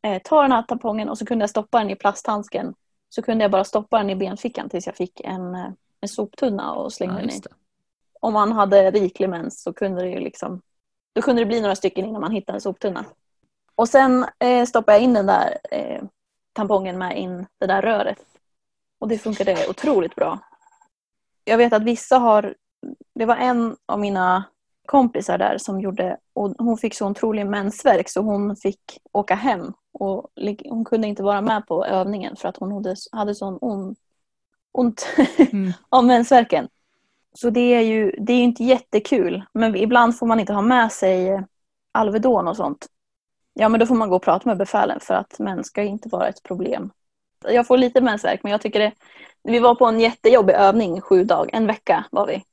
eh, 0.03 0.23
ta 0.25 0.43
den 0.43 0.53
här 0.53 0.63
tampongen 0.63 1.09
och 1.09 1.19
så 1.19 1.27
kunde 1.27 1.43
jag 1.43 1.51
stoppa 1.51 1.79
den 1.79 1.91
i 1.91 1.97
plasthandsken. 1.97 2.75
Så 3.09 3.23
kunde 3.23 3.45
jag 3.45 3.51
bara 3.51 3.65
stoppa 3.65 3.99
den 3.99 4.11
i 4.11 4.17
benfickan 4.17 4.69
tills 4.69 4.87
jag 4.87 4.97
fick 4.97 5.21
en, 5.21 5.55
eh, 5.55 5.71
en 6.01 6.09
soptunna 6.09 6.73
och 6.73 6.93
slänga 6.93 7.13
Ja, 7.13 7.21
den 7.21 7.31
i. 7.31 7.43
Om 8.21 8.33
man 8.33 8.53
hade 8.53 8.91
riklig 8.91 9.29
mens 9.29 9.63
så 9.63 9.73
kunde 9.73 10.03
det 10.03 10.09
ju 10.09 10.21
liksom 10.21 10.61
då 11.19 11.23
kunde 11.23 11.43
det 11.43 11.47
bli 11.47 11.61
några 11.61 11.77
stycken 11.77 12.05
innan 12.05 12.21
man 12.21 12.33
hittade 12.33 12.57
en 12.57 12.61
soptunna. 12.61 13.05
Och 13.75 13.89
sen 13.89 14.27
eh, 14.39 14.67
stoppade 14.67 14.99
jag 14.99 15.05
in 15.05 15.15
den 15.15 15.27
där 15.27 15.59
eh, 15.71 16.03
tampongen 16.53 16.99
med 16.99 17.19
in 17.19 17.47
det 17.59 17.67
där 17.67 17.83
röret. 17.83 18.19
Och 18.99 19.09
det 19.09 19.19
funkade 19.19 19.67
otroligt 19.71 20.15
bra. 20.15 20.39
Jag 21.49 21.59
vet 21.59 21.73
att 21.73 21.83
vissa 21.83 22.19
har, 22.19 22.55
det 23.15 23.25
var 23.25 23.37
en 23.37 23.77
av 23.87 24.01
mina 24.01 24.45
kompisar 24.87 25.39
där 25.39 25.59
som 25.59 25.81
gjorde, 25.81 26.17
och 26.33 26.55
hon 26.59 26.79
fick 26.79 26.95
så 26.95 27.07
otrolig 27.07 27.47
mensvärk 27.47 28.09
så 28.09 28.21
hon 28.21 28.57
fick 28.57 28.81
åka 29.13 29.35
hem. 29.35 29.73
Och 29.93 30.31
hon 30.65 30.85
kunde 30.85 31.09
inte 31.09 31.23
vara 31.23 31.41
med 31.41 31.67
på 31.67 31.85
övningen 31.85 32.37
för 32.37 32.49
att 32.49 32.57
hon 32.57 32.73
hade, 32.73 32.97
hade 33.13 33.35
sån 33.35 33.59
on, 33.61 33.97
ont 34.73 35.09
mm. 35.53 35.73
av 35.89 36.05
mensvärken. 36.05 36.69
Så 37.35 37.51
det 37.51 37.75
är 37.75 37.81
ju 37.81 38.11
det 38.19 38.33
är 38.33 38.43
inte 38.43 38.65
jättekul. 38.65 39.43
Men 39.53 39.77
ibland 39.77 40.19
får 40.19 40.27
man 40.27 40.41
inte 40.41 40.53
ha 40.53 40.63
med 40.63 40.93
sig 40.93 41.45
Alvedon 41.93 42.49
och 42.49 42.57
sånt. 42.57 42.87
Ja 43.55 43.69
men 43.69 43.81
då 43.81 43.87
får 43.87 43.95
man 43.95 44.09
gå 44.09 44.17
och 44.17 44.23
prata 44.23 44.49
med 44.49 44.59
befälen 44.59 45.01
för 45.01 45.15
att 45.15 45.39
mens 45.39 45.67
ska 45.67 45.83
inte 45.83 46.09
vara 46.09 46.29
ett 46.29 46.43
problem. 46.43 46.91
Jag 47.45 47.67
får 47.67 47.79
lite 47.79 48.01
mensvärk 48.01 48.43
men 48.43 48.53
jag 48.53 48.61
tycker 48.61 48.81
det... 48.81 48.93
Vi 49.43 49.59
var 49.59 49.75
på 49.75 49.87
en 49.87 50.01
jättejobbig 50.01 50.55
övning 50.55 51.01
sju 51.01 51.25
dagar, 51.25 51.51
en 51.53 51.67
vecka 51.67 52.05
var 52.11 52.27
vi. 52.27 52.45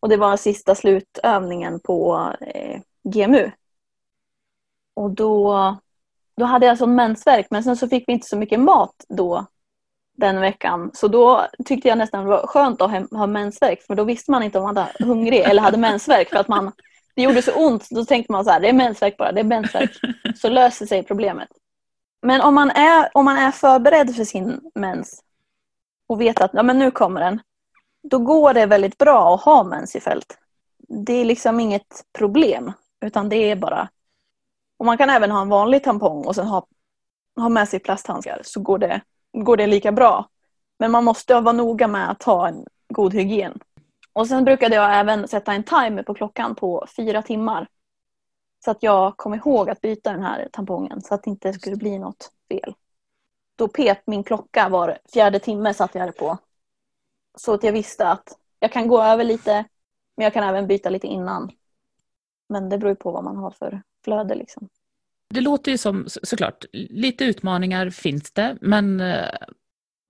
Och 0.00 0.08
det 0.08 0.16
var 0.16 0.36
sista 0.36 0.74
slutövningen 0.74 1.80
på 1.80 2.30
eh, 2.40 2.80
GMU. 3.04 3.50
Och 4.96 5.10
då, 5.10 5.76
då 6.36 6.44
hade 6.44 6.66
jag 6.66 6.78
sån 6.78 6.94
mensvärk 6.94 7.46
men 7.50 7.64
sen 7.64 7.76
så 7.76 7.88
fick 7.88 8.08
vi 8.08 8.12
inte 8.12 8.26
så 8.26 8.36
mycket 8.36 8.60
mat 8.60 9.04
då 9.08 9.46
den 10.16 10.40
veckan. 10.40 10.90
Så 10.94 11.08
då 11.08 11.46
tyckte 11.64 11.88
jag 11.88 11.98
nästan 11.98 12.24
det 12.24 12.30
var 12.30 12.46
skönt 12.46 12.82
att 12.82 12.90
ha, 12.90 13.18
ha 13.18 13.26
mensvärk 13.26 13.82
för 13.82 13.94
då 13.94 14.04
visste 14.04 14.30
man 14.30 14.42
inte 14.42 14.58
om 14.58 14.64
man 14.64 14.74
var 14.74 15.06
hungrig 15.06 15.40
eller 15.40 15.62
hade 15.62 15.78
mensvärk 15.78 16.28
för 16.28 16.36
att 16.36 16.48
man 16.48 16.72
det 17.14 17.22
gjorde 17.22 17.42
så 17.42 17.52
ont. 17.52 17.88
Då 17.90 18.04
tänkte 18.04 18.32
man 18.32 18.44
så 18.44 18.50
här, 18.50 18.60
det 18.60 18.68
är 18.68 18.72
mensvärk 18.72 19.16
bara, 19.16 19.32
det 19.32 19.40
är 19.40 19.44
mensvärk. 19.44 19.90
Så 20.36 20.48
löser 20.48 20.86
sig 20.86 21.02
problemet. 21.02 21.48
Men 22.22 22.40
om 22.40 22.54
man 22.54 22.70
är, 22.70 23.08
om 23.14 23.24
man 23.24 23.36
är 23.36 23.50
förberedd 23.50 24.16
för 24.16 24.24
sin 24.24 24.60
mens 24.74 25.22
och 26.06 26.20
vet 26.20 26.40
att 26.40 26.50
ja, 26.54 26.62
men 26.62 26.78
nu 26.78 26.90
kommer 26.90 27.20
den. 27.20 27.40
Då 28.02 28.18
går 28.18 28.54
det 28.54 28.66
väldigt 28.66 28.98
bra 28.98 29.34
att 29.34 29.42
ha 29.42 29.64
mens 29.64 29.96
i 29.96 30.00
fält. 30.00 30.38
Det 30.88 31.12
är 31.12 31.24
liksom 31.24 31.60
inget 31.60 32.04
problem. 32.18 32.72
Utan 33.04 33.28
det 33.28 33.36
är 33.36 33.56
bara... 33.56 33.88
Och 34.78 34.86
man 34.86 34.98
kan 34.98 35.10
även 35.10 35.30
ha 35.30 35.42
en 35.42 35.48
vanlig 35.48 35.84
tampong 35.84 36.24
och 36.24 36.34
sen 36.34 36.46
ha, 36.46 36.66
ha 37.36 37.48
med 37.48 37.68
sig 37.68 37.80
plasthandskar 37.80 38.40
så 38.44 38.60
går 38.60 38.78
det, 38.78 39.00
går 39.32 39.56
det 39.56 39.66
lika 39.66 39.92
bra. 39.92 40.28
Men 40.78 40.90
man 40.90 41.04
måste 41.04 41.40
vara 41.40 41.52
noga 41.52 41.88
med 41.88 42.10
att 42.10 42.22
ha 42.22 42.48
en 42.48 42.66
god 42.88 43.14
hygien. 43.14 43.58
Och 44.12 44.28
sen 44.28 44.44
brukade 44.44 44.74
jag 44.74 44.98
även 44.98 45.28
sätta 45.28 45.52
en 45.52 45.62
timer 45.62 46.02
på 46.02 46.14
klockan 46.14 46.54
på 46.54 46.86
fyra 46.96 47.22
timmar. 47.22 47.68
Så 48.64 48.70
att 48.70 48.82
jag 48.82 49.16
kom 49.16 49.34
ihåg 49.34 49.70
att 49.70 49.80
byta 49.80 50.12
den 50.12 50.22
här 50.22 50.48
tampongen 50.52 51.02
så 51.02 51.14
att 51.14 51.22
det 51.22 51.30
inte 51.30 51.52
skulle 51.52 51.76
bli 51.76 51.98
något 51.98 52.32
fel. 52.48 52.74
Då 53.56 53.68
pep 53.68 54.06
min 54.06 54.24
klocka 54.24 54.68
var 54.68 54.98
fjärde 55.12 55.38
timme 55.38 55.74
satte 55.74 55.98
jag 55.98 56.08
det 56.08 56.12
på. 56.12 56.38
Så 57.38 57.54
att 57.54 57.64
jag 57.64 57.72
visste 57.72 58.08
att 58.08 58.38
jag 58.58 58.72
kan 58.72 58.88
gå 58.88 59.02
över 59.02 59.24
lite 59.24 59.64
men 60.16 60.24
jag 60.24 60.32
kan 60.32 60.44
även 60.44 60.66
byta 60.66 60.90
lite 60.90 61.06
innan. 61.06 61.50
Men 62.48 62.68
det 62.68 62.78
beror 62.78 62.94
på 62.94 63.10
vad 63.10 63.24
man 63.24 63.36
har 63.36 63.50
för 63.50 63.82
flöde 64.04 64.34
liksom. 64.34 64.68
Det 65.34 65.40
låter 65.40 65.70
ju 65.70 65.78
som, 65.78 66.04
såklart, 66.08 66.64
lite 66.72 67.24
utmaningar 67.24 67.90
finns 67.90 68.32
det 68.32 68.58
men 68.60 69.00
eh, 69.00 69.28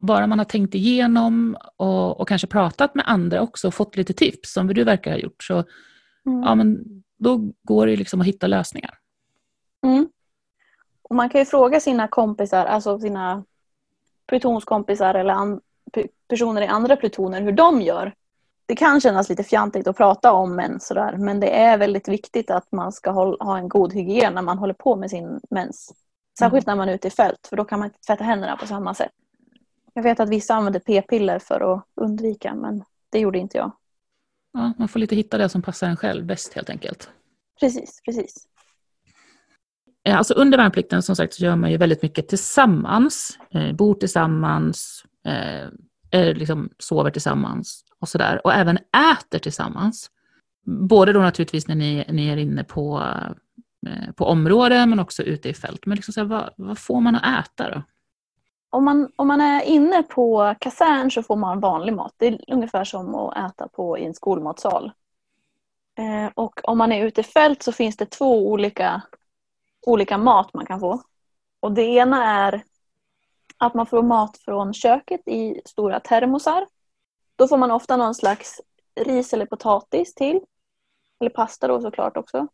bara 0.00 0.26
man 0.26 0.38
har 0.38 0.44
tänkt 0.44 0.74
igenom 0.74 1.56
och, 1.76 2.20
och 2.20 2.28
kanske 2.28 2.46
pratat 2.46 2.94
med 2.94 3.04
andra 3.08 3.40
också 3.40 3.68
och 3.68 3.74
fått 3.74 3.96
lite 3.96 4.12
tips 4.12 4.52
som 4.52 4.66
du 4.66 4.84
verkar 4.84 5.10
ha 5.10 5.18
gjort 5.18 5.42
så 5.42 5.54
mm. 6.26 6.42
ja, 6.42 6.54
men 6.54 6.84
då 7.18 7.52
går 7.62 7.86
det 7.86 7.96
liksom 7.96 8.20
att 8.20 8.26
hitta 8.26 8.46
lösningar. 8.46 8.98
Mm. 9.86 10.08
Man 11.14 11.28
kan 11.28 11.40
ju 11.40 11.44
fråga 11.44 11.80
sina 11.80 12.08
kompisar, 12.08 12.66
alltså 12.66 12.98
sina 12.98 13.44
plutonskompisar 14.26 15.14
eller 15.14 15.34
an, 15.34 15.60
personer 16.28 16.62
i 16.62 16.66
andra 16.66 16.96
plutoner 16.96 17.40
hur 17.40 17.52
de 17.52 17.82
gör. 17.82 18.14
Det 18.66 18.76
kan 18.76 19.00
kännas 19.00 19.28
lite 19.28 19.44
fjantigt 19.44 19.86
att 19.86 19.96
prata 19.96 20.32
om 20.32 20.56
mens 20.56 20.86
sådär, 20.86 21.16
men 21.16 21.40
det 21.40 21.50
är 21.50 21.78
väldigt 21.78 22.08
viktigt 22.08 22.50
att 22.50 22.72
man 22.72 22.92
ska 22.92 23.10
ha 23.10 23.58
en 23.58 23.68
god 23.68 23.92
hygien 23.92 24.34
när 24.34 24.42
man 24.42 24.58
håller 24.58 24.74
på 24.74 24.96
med 24.96 25.10
sin 25.10 25.40
mens. 25.50 25.94
Särskilt 26.38 26.66
när 26.66 26.76
man 26.76 26.88
är 26.88 26.94
ute 26.94 27.08
i 27.08 27.10
fält, 27.10 27.46
för 27.46 27.56
då 27.56 27.64
kan 27.64 27.78
man 27.78 27.86
inte 27.86 28.00
tvätta 28.06 28.24
händerna 28.24 28.56
på 28.56 28.66
samma 28.66 28.94
sätt. 28.94 29.12
Jag 29.92 30.02
vet 30.02 30.20
att 30.20 30.28
vissa 30.28 30.54
använder 30.54 30.80
p-piller 30.80 31.38
för 31.38 31.74
att 31.74 31.84
undvika 31.94 32.54
men 32.54 32.84
det 33.10 33.18
gjorde 33.18 33.38
inte 33.38 33.58
jag. 33.58 33.72
Ja, 34.52 34.72
man 34.78 34.88
får 34.88 35.00
lite 35.00 35.16
hitta 35.16 35.38
det 35.38 35.48
som 35.48 35.62
passar 35.62 35.86
en 35.86 35.96
själv 35.96 36.26
bäst 36.26 36.54
helt 36.54 36.70
enkelt. 36.70 37.10
Precis, 37.60 38.00
precis. 38.04 38.48
Eh, 40.04 40.18
alltså 40.18 40.34
under 40.34 40.58
värnplikten 40.58 41.02
som 41.02 41.16
sagt 41.16 41.34
så 41.34 41.44
gör 41.44 41.56
man 41.56 41.70
ju 41.70 41.76
väldigt 41.76 42.02
mycket 42.02 42.28
tillsammans. 42.28 43.38
Eh, 43.50 43.72
bor 43.72 43.94
tillsammans, 43.94 45.04
eh, 46.10 46.34
liksom 46.34 46.70
sover 46.78 47.10
tillsammans 47.10 47.84
och 48.00 48.08
sådär. 48.08 48.40
Och 48.44 48.54
även 48.54 48.78
äter 49.12 49.38
tillsammans. 49.38 50.10
Både 50.66 51.12
då 51.12 51.20
naturligtvis 51.20 51.68
när 51.68 51.74
ni, 51.74 52.04
ni 52.08 52.28
är 52.28 52.36
inne 52.36 52.64
på, 52.64 53.02
eh, 53.86 54.12
på 54.16 54.24
områden 54.24 54.90
men 54.90 55.00
också 55.00 55.22
ute 55.22 55.48
i 55.48 55.54
fält. 55.54 55.86
Men 55.86 55.96
liksom 55.96 56.12
så 56.12 56.20
här, 56.20 56.26
vad, 56.26 56.50
vad 56.56 56.78
får 56.78 57.00
man 57.00 57.16
att 57.16 57.46
äta 57.46 57.70
då? 57.70 57.82
om 58.74 58.84
man, 58.84 59.12
om 59.16 59.28
man 59.28 59.40
är 59.40 59.62
inne 59.62 60.02
på 60.02 60.54
kasern 60.60 61.10
så 61.10 61.22
får 61.22 61.36
man 61.36 61.60
vanlig 61.60 61.94
mat. 61.94 62.14
Det 62.16 62.26
är 62.26 62.38
ungefär 62.48 62.84
som 62.84 63.14
att 63.14 63.36
äta 63.36 63.68
på 63.68 63.98
i 63.98 64.04
en 64.04 64.14
skolmatsal. 64.14 64.92
Eh, 65.98 66.32
och 66.34 66.60
om 66.68 66.78
man 66.78 66.92
är 66.92 67.06
ute 67.06 67.20
i 67.20 67.24
fält 67.24 67.62
så 67.62 67.72
finns 67.72 67.96
det 67.96 68.06
två 68.06 68.48
olika, 68.50 69.02
olika 69.86 70.18
mat 70.18 70.54
man 70.54 70.66
kan 70.66 70.80
få. 70.80 71.02
Och 71.60 71.72
det 71.72 71.82
ena 71.82 72.24
är 72.24 72.62
att 73.58 73.74
man 73.74 73.86
får 73.86 74.02
mat 74.02 74.38
från 74.38 74.74
köket 74.74 75.28
i 75.28 75.60
stora 75.64 76.00
termosar. 76.00 76.66
Då 77.36 77.48
får 77.48 77.56
man 77.56 77.70
ofta 77.70 77.96
någon 77.96 78.14
slags 78.14 78.60
ris 79.00 79.32
eller 79.32 79.46
potatis 79.46 80.14
till. 80.14 80.40
Eller 81.20 81.30
pasta 81.30 81.68
då 81.68 81.80
såklart 81.80 82.16
också. 82.16 82.46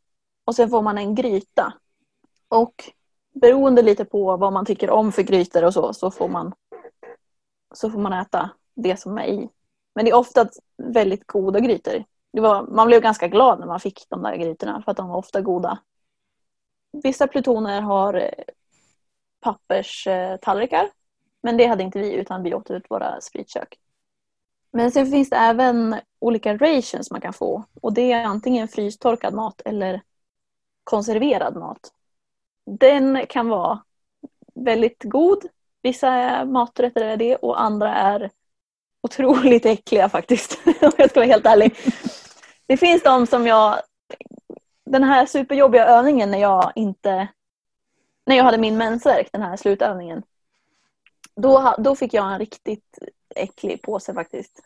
Och 0.45 0.55
sen 0.55 0.71
får 0.71 0.83
man 0.83 0.99
en 0.99 1.15
gryta. 1.15 1.73
Och 2.49 2.93
beroende 3.33 3.83
lite 3.83 4.05
på 4.05 4.37
vad 4.37 4.53
man 4.53 4.67
tycker 4.67 4.91
om 4.91 5.13
för 5.13 5.23
grytor 5.23 5.65
och 5.65 5.75
så, 5.75 5.93
så 5.93 6.11
får 6.11 6.29
man, 6.29 6.53
så 7.75 7.91
får 7.91 7.99
man 7.99 8.13
äta 8.13 8.51
det 8.75 9.01
som 9.01 9.19
är 9.19 9.27
i. 9.27 9.49
Men 9.95 10.05
det 10.05 10.11
är 10.11 10.17
ofta 10.17 10.49
väldigt 10.77 11.27
goda 11.27 11.61
grytor. 11.61 12.05
Det 12.33 12.41
var, 12.41 12.63
man 12.63 12.87
blev 12.87 13.03
ganska 13.03 13.29
glad 13.29 13.61
när 13.61 13.67
man 13.67 13.81
fick 13.81 14.07
de 14.09 14.23
där 14.23 14.37
grytorna 14.37 14.83
för 14.83 14.91
att 14.91 14.97
de 14.97 15.09
var 15.09 15.17
ofta 15.17 15.41
goda. 15.41 15.79
Vissa 16.93 17.27
plutoner 17.27 17.81
har 17.81 18.15
eh, 18.15 18.45
papperstallrikar. 19.41 20.91
Men 21.43 21.57
det 21.57 21.67
hade 21.67 21.83
inte 21.83 21.99
vi 21.99 22.13
utan 22.13 22.43
vi 22.43 22.55
åt 22.55 22.71
ut 22.71 22.85
våra 22.89 23.21
spritkök. 23.21 23.79
Men 24.73 24.91
sen 24.91 25.07
finns 25.11 25.31
det 25.31 25.37
även 25.37 25.97
olika 26.19 26.57
rations 26.57 27.11
man 27.11 27.21
kan 27.21 27.33
få. 27.33 27.65
Och 27.81 27.93
det 27.93 28.13
är 28.13 28.25
antingen 28.25 28.69
frystorkad 28.69 29.35
mat 29.35 29.63
eller 29.65 30.03
konserverad 30.85 31.57
mat 31.57 31.93
den 32.79 33.27
kan 33.27 33.49
vara 33.49 33.83
väldigt 34.55 35.03
god. 35.03 35.47
Vissa 35.83 36.45
maträtter 36.45 37.05
är 37.05 37.17
det 37.17 37.37
och 37.37 37.61
andra 37.61 37.95
är 37.95 38.31
otroligt 39.03 39.67
äckliga 39.67 40.09
faktiskt. 40.09 40.61
Om 40.67 40.93
jag 40.97 41.11
ska 41.11 41.21
vara 41.21 41.31
helt 41.31 41.47
ärlig. 41.47 41.77
Det 42.67 42.77
finns 42.77 43.03
de 43.03 43.27
som 43.27 43.47
jag... 43.47 43.81
Den 44.91 45.05
här 45.05 45.27
superjobbiga 45.27 45.87
övningen 45.87 46.31
när 46.31 46.39
jag 46.39 46.73
inte... 46.75 47.29
När 48.27 48.37
jag 48.37 48.45
hade 48.45 48.59
min 48.59 48.77
mensvärk, 48.77 49.29
den 49.33 49.43
här 49.43 49.57
slutövningen. 49.57 50.23
Då, 51.37 51.75
då 51.79 51.97
fick 51.97 52.15
jag 52.15 52.33
en 52.33 52.39
riktigt 52.39 52.99
äcklig 53.37 53.83
påse 53.83 54.15
faktiskt. 54.15 54.61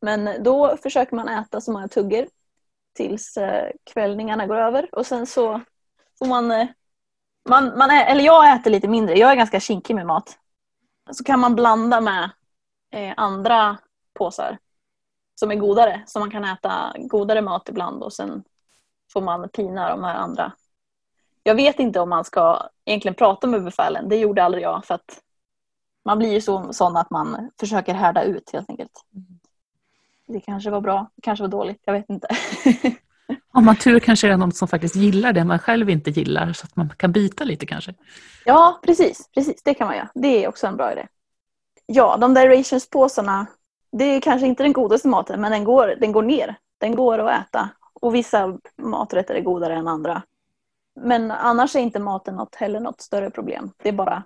Men 0.00 0.42
då 0.42 0.76
försöker 0.76 1.16
man 1.16 1.28
äta 1.28 1.60
så 1.60 1.72
många 1.72 1.88
tuggor 1.88 2.26
tills 2.94 3.36
eh, 3.36 3.70
kvällningarna 3.84 4.46
går 4.46 4.56
över 4.56 4.94
och 4.94 5.06
sen 5.06 5.26
så 5.26 5.60
får 6.18 6.26
man 6.26 6.50
eh, 6.50 6.66
man, 7.48 7.78
man 7.78 7.90
är, 7.90 8.06
eller 8.06 8.24
jag 8.24 8.54
äter 8.54 8.70
lite 8.70 8.88
mindre, 8.88 9.18
jag 9.18 9.30
är 9.30 9.36
ganska 9.36 9.60
kinkig 9.60 9.94
med 9.94 10.06
mat. 10.06 10.38
Så 11.10 11.24
kan 11.24 11.40
man 11.40 11.54
blanda 11.54 12.00
med 12.00 12.30
eh, 12.90 13.14
andra 13.16 13.78
påsar 14.14 14.58
som 15.34 15.50
är 15.50 15.54
godare. 15.54 16.02
Så 16.06 16.18
man 16.18 16.30
kan 16.30 16.44
äta 16.44 16.94
godare 16.96 17.42
mat 17.42 17.68
ibland 17.68 18.02
och 18.02 18.12
sen 18.12 18.44
får 19.12 19.20
man 19.20 19.48
pina 19.48 19.90
de 19.90 20.04
här 20.04 20.14
andra. 20.14 20.52
Jag 21.42 21.54
vet 21.54 21.80
inte 21.80 22.00
om 22.00 22.08
man 22.08 22.24
ska 22.24 22.68
egentligen 22.84 23.14
prata 23.14 23.46
med 23.46 23.64
befälen, 23.64 24.08
det 24.08 24.16
gjorde 24.16 24.42
aldrig 24.44 24.64
jag. 24.64 24.84
För 24.84 24.94
att 24.94 25.20
man 26.04 26.18
blir 26.18 26.32
ju 26.32 26.40
så, 26.40 26.72
sån 26.72 26.96
att 26.96 27.10
man 27.10 27.50
försöker 27.60 27.94
härda 27.94 28.22
ut 28.22 28.50
helt 28.52 28.70
enkelt. 28.70 29.04
Det 30.26 30.40
kanske 30.40 30.70
var 30.70 30.80
bra, 30.80 31.10
det 31.14 31.22
kanske 31.22 31.42
var 31.42 31.48
dåligt, 31.48 31.82
jag 31.84 31.92
vet 31.92 32.10
inte. 32.10 32.28
Om 33.54 33.64
man 33.64 33.76
tur 33.76 34.00
kanske 34.00 34.26
det 34.26 34.32
är 34.32 34.36
någon 34.36 34.52
som 34.52 34.68
faktiskt 34.68 34.96
gillar 34.96 35.32
det 35.32 35.44
man 35.44 35.58
själv 35.58 35.90
inte 35.90 36.10
gillar 36.10 36.52
så 36.52 36.64
att 36.64 36.76
man 36.76 36.88
kan 36.96 37.12
byta 37.12 37.44
lite 37.44 37.66
kanske. 37.66 37.94
Ja, 38.44 38.80
precis. 38.82 39.30
precis. 39.34 39.62
Det 39.62 39.74
kan 39.74 39.86
man 39.86 39.96
göra. 39.96 40.08
Det 40.14 40.44
är 40.44 40.48
också 40.48 40.66
en 40.66 40.76
bra 40.76 40.92
idé. 40.92 41.06
Ja, 41.86 42.16
de 42.16 42.34
där 42.34 42.48
rationspåsarna, 42.48 43.46
det 43.92 44.04
är 44.04 44.20
kanske 44.20 44.46
inte 44.46 44.62
den 44.62 44.72
godaste 44.72 45.08
maten 45.08 45.40
men 45.40 45.52
den 45.52 45.64
går, 45.64 45.96
den 46.00 46.12
går 46.12 46.22
ner. 46.22 46.56
Den 46.78 46.94
går 46.94 47.18
att 47.18 47.46
äta. 47.46 47.68
Och 48.02 48.14
vissa 48.14 48.58
maträtter 48.76 49.34
är 49.34 49.40
godare 49.40 49.74
än 49.74 49.88
andra. 49.88 50.22
Men 50.94 51.30
annars 51.30 51.76
är 51.76 51.80
inte 51.80 51.98
maten 51.98 52.36
något, 52.36 52.54
heller 52.54 52.80
något 52.80 53.00
större 53.00 53.30
problem. 53.30 53.70
Det 53.82 53.88
är 53.88 53.92
bara 53.92 54.22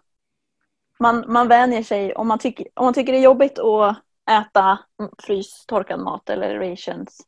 man, 0.98 1.24
man 1.28 1.48
vänjer 1.48 1.82
sig. 1.82 2.14
Om 2.14 2.28
man, 2.28 2.38
tycker, 2.38 2.66
om 2.74 2.84
man 2.84 2.94
tycker 2.94 3.12
det 3.12 3.18
är 3.18 3.22
jobbigt 3.22 3.58
att 3.58 3.96
äta 4.30 4.78
frystorkad 5.18 6.00
mat 6.00 6.30
eller 6.30 6.70
rations 6.70 7.26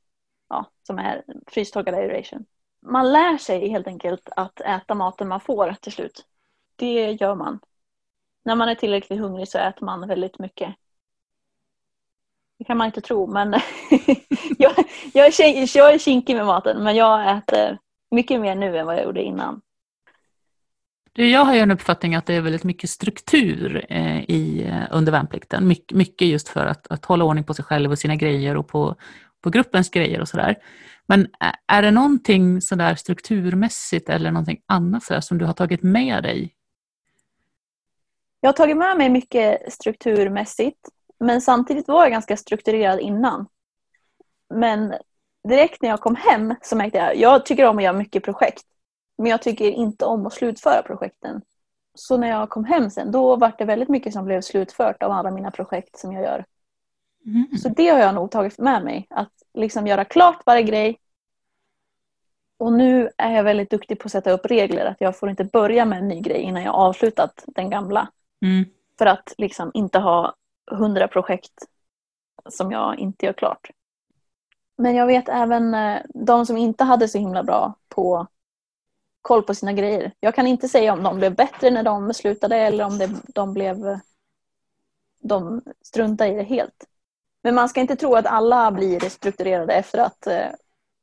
ja, 0.48 0.64
som 0.82 0.98
är 0.98 1.24
frystorkad 1.46 1.94
aeration. 1.94 2.44
Man 2.80 3.12
lär 3.12 3.38
sig 3.38 3.68
helt 3.68 3.86
enkelt 3.86 4.28
att 4.36 4.60
äta 4.60 4.94
maten 4.94 5.28
man 5.28 5.40
får 5.40 5.76
till 5.80 5.92
slut. 5.92 6.26
Det 6.76 7.12
gör 7.12 7.34
man. 7.34 7.58
När 8.44 8.54
man 8.54 8.68
är 8.68 8.74
tillräckligt 8.74 9.20
hungrig 9.20 9.48
så 9.48 9.58
äter 9.58 9.84
man 9.84 10.08
väldigt 10.08 10.38
mycket. 10.38 10.74
Det 12.58 12.64
kan 12.64 12.76
man 12.76 12.86
inte 12.86 13.00
tro 13.00 13.26
men 13.26 13.52
jag, 14.58 14.72
jag, 15.12 15.26
är, 15.26 15.76
jag 15.76 15.94
är 15.94 15.98
kinkig 15.98 16.36
med 16.36 16.46
maten 16.46 16.84
men 16.84 16.96
jag 16.96 17.38
äter 17.38 17.78
mycket 18.10 18.40
mer 18.40 18.54
nu 18.54 18.78
än 18.78 18.86
vad 18.86 18.96
jag 18.96 19.04
gjorde 19.04 19.22
innan. 19.22 19.60
Jag 21.20 21.44
har 21.44 21.54
ju 21.54 21.60
en 21.60 21.70
uppfattning 21.70 22.14
att 22.14 22.26
det 22.26 22.34
är 22.34 22.40
väldigt 22.40 22.64
mycket 22.64 22.90
struktur 22.90 23.86
eh, 23.88 24.20
i, 24.30 24.64
eh, 24.64 24.82
under 24.90 25.12
värnplikten. 25.12 25.68
My, 25.68 25.76
mycket 25.92 26.28
just 26.28 26.48
för 26.48 26.66
att, 26.66 26.86
att 26.86 27.04
hålla 27.04 27.24
ordning 27.24 27.44
på 27.44 27.54
sig 27.54 27.64
själv 27.64 27.90
och 27.90 27.98
sina 27.98 28.16
grejer 28.16 28.56
och 28.56 28.68
på, 28.68 28.96
på 29.42 29.50
gruppens 29.50 29.90
grejer 29.90 30.20
och 30.20 30.28
sådär. 30.28 30.56
Men 31.06 31.26
är 31.66 31.82
det 31.82 31.90
någonting 31.90 32.60
sådär 32.60 32.94
strukturmässigt 32.94 34.08
eller 34.08 34.30
någonting 34.30 34.60
annat 34.66 35.02
sådär 35.04 35.20
som 35.20 35.38
du 35.38 35.44
har 35.44 35.52
tagit 35.52 35.82
med 35.82 36.22
dig? 36.22 36.54
Jag 38.40 38.48
har 38.48 38.54
tagit 38.54 38.76
med 38.76 38.96
mig 38.96 39.08
mycket 39.08 39.72
strukturmässigt 39.72 40.88
men 41.20 41.40
samtidigt 41.40 41.88
var 41.88 42.02
jag 42.02 42.10
ganska 42.10 42.36
strukturerad 42.36 43.00
innan. 43.00 43.46
Men 44.54 44.94
direkt 45.48 45.82
när 45.82 45.88
jag 45.88 46.00
kom 46.00 46.16
hem 46.16 46.54
så 46.62 46.76
märkte 46.76 46.98
jag, 46.98 47.16
jag 47.16 47.46
tycker 47.46 47.66
om 47.66 47.78
att 47.78 47.84
göra 47.84 47.96
mycket 47.96 48.24
projekt. 48.24 48.64
Men 49.18 49.30
jag 49.30 49.42
tycker 49.42 49.70
inte 49.70 50.04
om 50.04 50.26
att 50.26 50.32
slutföra 50.32 50.82
projekten. 50.82 51.42
Så 51.94 52.16
när 52.16 52.28
jag 52.28 52.50
kom 52.50 52.64
hem 52.64 52.90
sen, 52.90 53.12
då 53.12 53.36
var 53.36 53.52
det 53.58 53.64
väldigt 53.64 53.88
mycket 53.88 54.12
som 54.12 54.24
blev 54.24 54.40
slutfört 54.40 55.02
av 55.02 55.12
alla 55.12 55.30
mina 55.30 55.50
projekt 55.50 55.98
som 55.98 56.12
jag 56.12 56.22
gör. 56.22 56.44
Mm. 57.26 57.58
Så 57.58 57.68
det 57.68 57.88
har 57.88 57.98
jag 57.98 58.14
nog 58.14 58.30
tagit 58.30 58.58
med 58.58 58.84
mig. 58.84 59.06
Att 59.10 59.32
liksom 59.54 59.86
göra 59.86 60.04
klart 60.04 60.42
varje 60.46 60.62
grej. 60.62 60.98
Och 62.58 62.72
nu 62.72 63.10
är 63.16 63.32
jag 63.32 63.44
väldigt 63.44 63.70
duktig 63.70 63.98
på 63.98 64.06
att 64.06 64.12
sätta 64.12 64.30
upp 64.30 64.46
regler. 64.46 64.86
Att 64.86 65.00
jag 65.00 65.18
får 65.18 65.30
inte 65.30 65.44
börja 65.44 65.84
med 65.84 65.98
en 65.98 66.08
ny 66.08 66.20
grej 66.20 66.40
innan 66.40 66.62
jag 66.62 66.74
avslutat 66.74 67.44
den 67.46 67.70
gamla. 67.70 68.08
Mm. 68.42 68.64
För 68.98 69.06
att 69.06 69.34
liksom 69.38 69.70
inte 69.74 69.98
ha 69.98 70.34
hundra 70.70 71.08
projekt 71.08 71.52
som 72.48 72.72
jag 72.72 72.98
inte 72.98 73.26
gör 73.26 73.32
klart. 73.32 73.70
Men 74.76 74.94
jag 74.94 75.06
vet 75.06 75.28
även 75.28 75.74
eh, 75.74 76.00
de 76.08 76.46
som 76.46 76.56
inte 76.56 76.84
hade 76.84 77.08
så 77.08 77.18
himla 77.18 77.42
bra 77.42 77.74
på 77.88 78.26
koll 79.22 79.42
på 79.42 79.54
sina 79.54 79.72
grejer. 79.72 80.12
Jag 80.20 80.34
kan 80.34 80.46
inte 80.46 80.68
säga 80.68 80.92
om 80.92 81.02
de 81.02 81.16
blev 81.16 81.34
bättre 81.34 81.70
när 81.70 81.82
de 81.82 82.14
slutade 82.14 82.56
eller 82.56 82.84
om 82.84 82.98
det, 82.98 83.10
de 83.34 83.54
blev 83.54 83.98
de 85.20 85.62
struntade 85.82 86.30
i 86.30 86.36
det 86.36 86.42
helt. 86.42 86.84
Men 87.42 87.54
man 87.54 87.68
ska 87.68 87.80
inte 87.80 87.96
tro 87.96 88.14
att 88.14 88.26
alla 88.26 88.70
blir 88.70 89.00
strukturerade 89.08 89.74
efter 89.74 89.98
att 89.98 90.26
eh, 90.26 90.46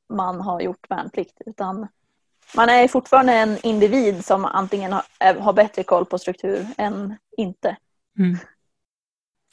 man 0.09 0.41
har 0.41 0.61
gjort 0.61 0.89
värnplikt 0.89 1.41
utan 1.45 1.87
man 2.55 2.69
är 2.69 2.87
fortfarande 2.87 3.33
en 3.33 3.57
individ 3.63 4.25
som 4.25 4.45
antingen 4.45 4.93
har, 4.93 5.03
eh, 5.19 5.41
har 5.41 5.53
bättre 5.53 5.83
koll 5.83 6.05
på 6.05 6.17
struktur 6.17 6.67
än 6.77 7.15
inte. 7.37 7.77
Mm. 8.17 8.37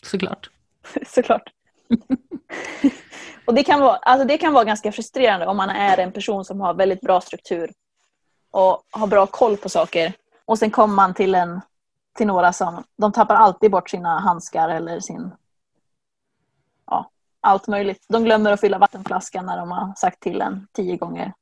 Såklart. 0.02 0.50
Såklart. 1.06 1.50
och 3.47 3.54
det 3.54 3.62
kan, 3.62 3.80
vara, 3.80 3.97
alltså 3.97 4.26
det 4.26 4.38
kan 4.38 4.52
vara 4.52 4.64
ganska 4.64 4.92
frustrerande 4.92 5.47
om 5.47 5.56
man 5.56 5.71
är 5.71 5.99
en 5.99 6.12
person 6.12 6.44
som 6.44 6.61
har 6.61 6.75
väldigt 6.75 7.00
bra 7.00 7.21
struktur 7.21 7.73
och 8.50 8.82
har 8.90 9.06
bra 9.06 9.26
koll 9.26 9.56
på 9.56 9.68
saker. 9.68 10.12
Och 10.44 10.59
sen 10.59 10.71
kommer 10.71 10.94
man 10.94 11.14
till, 11.14 11.35
en, 11.35 11.61
till 12.16 12.26
några 12.26 12.53
som 12.53 12.85
de 12.96 13.12
tappar 13.12 13.35
alltid 13.35 13.70
bort 13.70 13.90
sina 13.90 14.20
handskar 14.20 14.68
eller 14.68 15.00
sin... 15.00 15.31
Ja, 16.87 17.11
allt 17.40 17.68
möjligt. 17.68 18.05
De 18.09 18.24
glömmer 18.24 18.53
att 18.53 18.61
fylla 18.61 18.79
vattenflaskan 18.79 19.46
när 19.46 19.57
de 19.57 19.70
har 19.70 19.94
sagt 19.96 20.20
till 20.20 20.40
en 20.40 20.66
tio 20.72 20.96
gånger. 20.96 21.33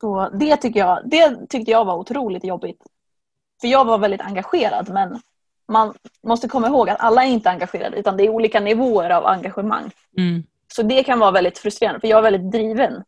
Så 0.00 0.28
det, 0.28 0.56
tycker 0.56 0.80
jag, 0.80 1.00
det 1.04 1.46
tyckte 1.48 1.70
jag 1.70 1.84
var 1.84 1.94
otroligt 1.94 2.44
jobbigt. 2.44 2.82
För 3.60 3.68
jag 3.68 3.84
var 3.84 3.98
väldigt 3.98 4.20
engagerad 4.20 4.88
men 4.88 5.20
man 5.74 5.94
måste 6.22 6.48
komma 6.48 6.66
ihåg 6.66 6.90
att 6.90 7.00
alla 7.00 7.24
är 7.24 7.28
inte 7.28 7.50
engagerade 7.50 7.96
utan 7.96 8.16
det 8.16 8.24
är 8.24 8.28
olika 8.28 8.60
nivåer 8.60 9.10
av 9.10 9.26
engagemang. 9.26 9.90
Mm. 10.18 10.42
Så 10.72 10.82
det 10.82 11.02
kan 11.02 11.18
vara 11.18 11.30
väldigt 11.30 11.58
frustrerande 11.58 12.00
för 12.00 12.08
jag 12.08 12.18
är 12.18 12.22
väldigt 12.22 12.52
driven. 12.52 13.04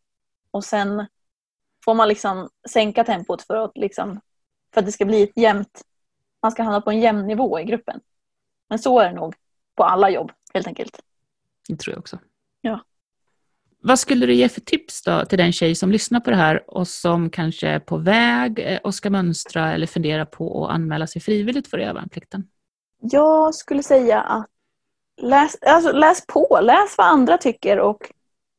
Och 0.51 0.65
sen 0.65 1.07
får 1.85 1.95
man 1.95 2.09
liksom 2.09 2.49
sänka 2.69 3.05
tempot 3.05 3.43
för 3.43 3.57
att, 3.57 3.73
liksom, 3.75 4.21
för 4.75 4.81
att 4.81 4.87
det 4.87 4.93
ska 4.93 5.05
bli 5.05 5.23
ett 5.23 5.37
jämnt, 5.37 5.83
man 6.43 6.53
ska 6.53 6.63
hamna 6.63 6.81
på 6.81 6.91
en 6.91 7.01
jämn 7.01 7.27
nivå 7.27 7.61
i 7.61 7.65
gruppen. 7.65 8.01
Men 8.69 8.79
så 8.79 9.01
är 9.01 9.09
det 9.09 9.15
nog 9.15 9.35
på 9.77 9.85
alla 9.85 10.11
jobb 10.11 10.33
helt 10.55 10.67
enkelt. 10.67 11.01
Det 11.69 11.77
tror 11.77 11.93
jag 11.93 12.01
också. 12.01 12.19
Ja. 12.61 12.81
Vad 13.81 13.99
skulle 13.99 14.27
du 14.27 14.35
ge 14.35 14.49
för 14.49 14.61
tips 14.61 15.03
då 15.03 15.25
till 15.25 15.39
den 15.39 15.53
tjej 15.53 15.75
som 15.75 15.93
lyssnar 15.93 16.21
på 16.21 16.31
det 16.31 16.37
här 16.37 16.71
och 16.71 16.89
som 16.89 17.31
kanske 17.31 17.69
är 17.69 17.79
på 17.79 17.97
väg 17.97 18.59
eh, 18.59 18.79
och 18.79 18.95
ska 18.95 19.11
mönstra 19.11 19.73
eller 19.73 19.87
fundera 19.87 20.27
på 20.27 20.67
att 20.67 20.75
anmäla 20.75 21.07
sig 21.07 21.23
frivilligt 21.23 21.69
för 21.69 21.79
att 21.79 21.85
göra 21.85 21.95
värnplikten? 21.95 22.45
Jag 23.01 23.55
skulle 23.55 23.83
säga 23.83 24.21
att 24.21 24.47
läs, 25.17 25.57
alltså 25.63 25.93
läs 25.93 26.27
på, 26.27 26.59
läs 26.63 26.99
vad 26.99 27.07
andra 27.07 27.39
tycker 27.39 27.79
och 27.81 28.13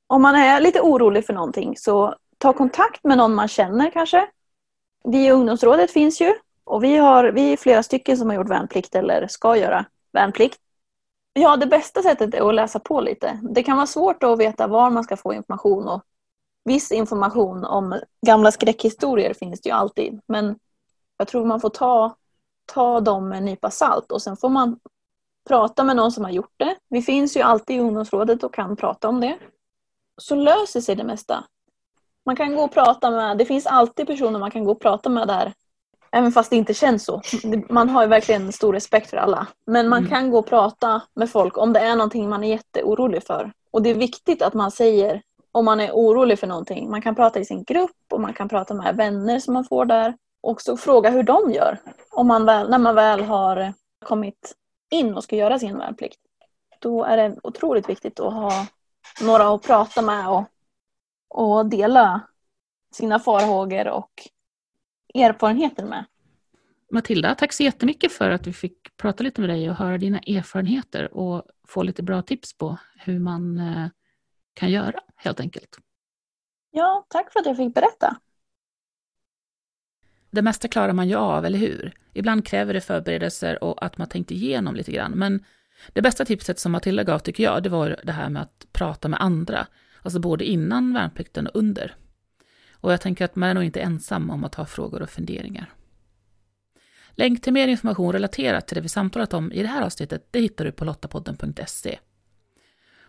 om 0.08 0.21
man 0.21 0.36
är 0.36 0.62
lite 0.62 0.82
orolig 0.82 1.26
för 1.26 1.34
någonting 1.34 1.78
så 1.78 2.15
ta 2.38 2.54
kontakt 2.54 3.04
med 3.04 3.17
någon 3.17 3.36
man 3.36 3.47
känner 3.47 3.91
kanske. 3.91 4.28
Vi 5.04 5.26
i 5.26 5.32
ungdomsrådet 5.32 5.91
finns 5.91 6.21
ju 6.21 6.34
och 6.63 6.84
vi, 6.84 6.97
har, 6.97 7.23
vi 7.23 7.54
är 7.54 7.58
flera 7.58 7.84
stycken 7.84 8.17
som 8.17 8.30
har 8.30 8.36
gjort 8.36 8.50
värnplikt 8.50 8.95
eller 8.95 9.28
ska 9.28 9.58
göra 9.58 9.86
värnplikt. 10.12 10.60
Ja, 11.34 11.58
det 11.58 11.65
bästa 11.65 12.04
sättet 12.04 12.34
är 12.34 12.50
att 12.50 12.56
läsa 12.56 12.80
på 12.80 13.02
lite. 13.02 13.39
Det 13.41 13.63
kan 13.63 13.78
vara 13.78 13.88
svårt 13.88 14.23
att 14.23 14.39
veta 14.39 14.67
var 14.67 14.89
man 14.89 15.04
ska 15.04 15.17
få 15.17 15.34
information 15.34 15.88
och 15.88 16.04
viss 16.63 16.91
information 16.91 17.65
om 17.65 18.00
gamla 18.26 18.52
skräckhistorier 18.52 19.34
finns 19.34 19.62
det 19.62 19.69
ju 19.69 19.76
alltid. 19.76 20.21
Men 20.28 20.60
jag 21.17 21.28
tror 21.28 21.45
man 21.45 21.62
får 21.62 21.69
ta, 21.69 22.15
ta 22.67 22.99
dem 22.99 23.30
med 23.30 23.38
en 23.38 23.45
nypa 23.45 23.71
salt 23.71 24.12
och 24.12 24.21
sen 24.21 24.38
får 24.38 24.49
man 24.49 24.80
prata 25.47 25.84
med 25.84 25.95
någon 25.95 26.12
som 26.12 26.23
har 26.23 26.32
gjort 26.32 26.53
det. 26.58 26.75
Vi 26.89 27.01
finns 27.01 27.38
ju 27.38 27.41
alltid 27.41 27.75
i 27.75 27.80
ungdomsrådet 27.80 28.43
och 28.43 28.53
kan 28.53 28.75
prata 28.75 29.08
om 29.08 29.21
det. 29.21 29.38
Så 30.21 30.36
löser 30.36 30.82
sig 30.82 30.95
det 30.95 31.03
mesta. 31.03 31.43
Man 32.25 32.36
kan 32.36 32.56
gå 32.56 32.63
och 32.63 32.73
prata 32.73 33.12
med, 33.12 33.38
det 33.38 33.45
finns 33.45 33.65
alltid 33.65 34.08
personer 34.08 34.39
man 34.39 34.51
kan 34.51 34.63
gå 34.63 34.71
och 34.71 34.82
prata 34.82 35.10
med 35.10 35.27
där. 35.27 35.53
Även 36.12 36.32
fast 36.32 36.49
det 36.49 36.56
inte 36.56 36.73
känns 36.73 37.06
så. 37.06 37.21
Man 37.69 37.89
har 37.89 38.01
ju 38.01 38.08
verkligen 38.08 38.51
stor 38.51 38.73
respekt 38.73 39.10
för 39.10 39.17
alla. 39.17 39.47
Men 39.65 39.89
man 39.89 39.99
mm. 39.99 40.10
kan 40.10 40.32
gå 40.32 40.39
och 40.39 40.45
prata 40.45 41.01
med 41.13 41.30
folk 41.30 41.58
om 41.58 41.73
det 41.73 41.80
är 41.80 41.95
någonting 41.95 42.30
man 42.30 42.43
är 42.43 42.49
jätteorolig 42.49 43.23
för. 43.23 43.51
Och 43.71 43.82
det 43.82 43.89
är 43.89 43.95
viktigt 43.95 44.41
att 44.41 44.53
man 44.53 44.71
säger 44.71 45.21
om 45.51 45.65
man 45.65 45.80
är 45.80 45.91
orolig 45.91 46.39
för 46.39 46.47
någonting. 46.47 46.89
Man 46.89 47.01
kan 47.01 47.15
prata 47.15 47.39
i 47.39 47.45
sin 47.45 47.63
grupp 47.63 47.97
och 48.12 48.21
man 48.21 48.34
kan 48.34 48.49
prata 48.49 48.73
med 48.73 48.95
vänner 48.95 49.39
som 49.39 49.53
man 49.53 49.65
får 49.65 49.86
där. 49.86 50.17
Och 50.41 50.62
så 50.62 50.78
fråga 50.78 51.10
hur 51.10 51.23
de 51.23 51.52
gör. 51.52 51.80
Om 52.12 52.28
man 52.28 52.45
väl, 52.45 52.69
när 52.69 52.78
man 52.78 52.95
väl 52.95 53.23
har 53.23 53.73
kommit 54.06 54.56
in 54.91 55.13
och 55.13 55.23
ska 55.23 55.36
göra 55.36 55.60
sin 55.60 55.78
värnplikt. 55.78 56.19
Då 56.80 57.04
är 57.04 57.17
det 57.17 57.39
otroligt 57.43 57.89
viktigt 57.89 58.19
att 58.19 58.34
ha 58.34 58.52
några 59.21 59.54
att 59.54 59.63
prata 59.63 60.02
med 60.02 60.30
och 60.30 60.43
och 61.30 61.65
dela 61.65 62.21
sina 62.91 63.19
farhågor 63.19 63.88
och 63.88 64.12
erfarenheter 65.13 65.86
med. 65.86 66.06
Matilda, 66.91 67.36
tack 67.36 67.54
så 67.54 67.63
jättemycket 67.63 68.12
för 68.12 68.30
att 68.30 68.47
vi 68.47 68.54
fick 68.54 68.97
prata 68.97 69.23
lite 69.23 69.41
med 69.41 69.50
dig 69.50 69.69
och 69.69 69.76
höra 69.76 69.97
dina 69.97 70.19
erfarenheter 70.19 71.17
och 71.17 71.43
få 71.67 71.84
lite 71.84 72.04
bra 72.04 72.21
tips 72.21 72.58
på 72.58 72.78
hur 73.00 73.19
man 73.19 73.60
eh, 73.60 73.88
kan 74.54 74.71
göra 74.71 75.00
helt 75.15 75.39
enkelt. 75.39 75.78
Ja, 76.71 77.06
tack 77.08 77.34
för 77.34 77.39
att 77.39 77.45
jag 77.45 77.58
fick 77.58 77.73
berätta. 77.73 78.17
Det 80.32 80.42
mesta 80.42 80.68
klarar 80.68 80.94
man 80.94 81.10
ju 81.10 81.16
av, 81.16 81.46
eller 81.46 81.60
hur? 81.60 81.94
Ibland 82.13 82.46
kräver 82.46 82.74
det 82.74 82.82
förberedelser 82.82 83.63
och 83.63 83.86
att 83.86 83.98
man 83.98 84.08
tänkt 84.08 84.32
igenom 84.32 84.76
lite 84.76 84.92
grann. 84.92 85.12
Men 85.12 85.44
det 85.94 86.02
bästa 86.02 86.26
tipset 86.26 86.60
som 86.60 86.72
Matilda 86.72 87.04
gav 87.04 87.20
tycker 87.20 87.44
jag, 87.44 87.63
det 87.63 87.70
var 87.70 88.00
det 88.04 88.12
här 88.12 88.30
med 88.30 88.42
att 88.42 88.68
prata 88.72 89.08
med 89.08 89.22
andra. 89.22 89.68
Alltså 90.02 90.20
både 90.20 90.46
innan 90.46 90.94
värnplikten 90.94 91.48
och 91.48 91.60
under. 91.60 91.96
Och 92.72 92.92
jag 92.94 93.02
tänker 93.02 93.26
att 93.26 93.36
man 93.36 93.50
är 93.50 93.54
nog 93.54 93.63
inte 93.63 93.82
ensam 93.82 94.30
om 94.30 94.44
att 94.44 94.56
ha 94.56 94.66
frågor 94.66 95.02
och 95.02 95.10
funderingar. 95.10 95.70
Länk 97.12 97.42
till 97.42 97.54
mer 97.54 97.68
information 97.68 98.13
relaterat 98.13 98.68
till 98.68 98.76
det 98.76 98.82
vi 98.82 98.90
samtalat 98.90 99.34
om 99.34 99.52
i 99.52 99.62
det 99.62 99.68
här 99.68 99.82
avsnittet, 99.82 100.28
det 100.32 100.40
hittar 100.40 100.66
du 100.66 100.72
på 100.72 100.86
lottapodden.se. 100.86 102.00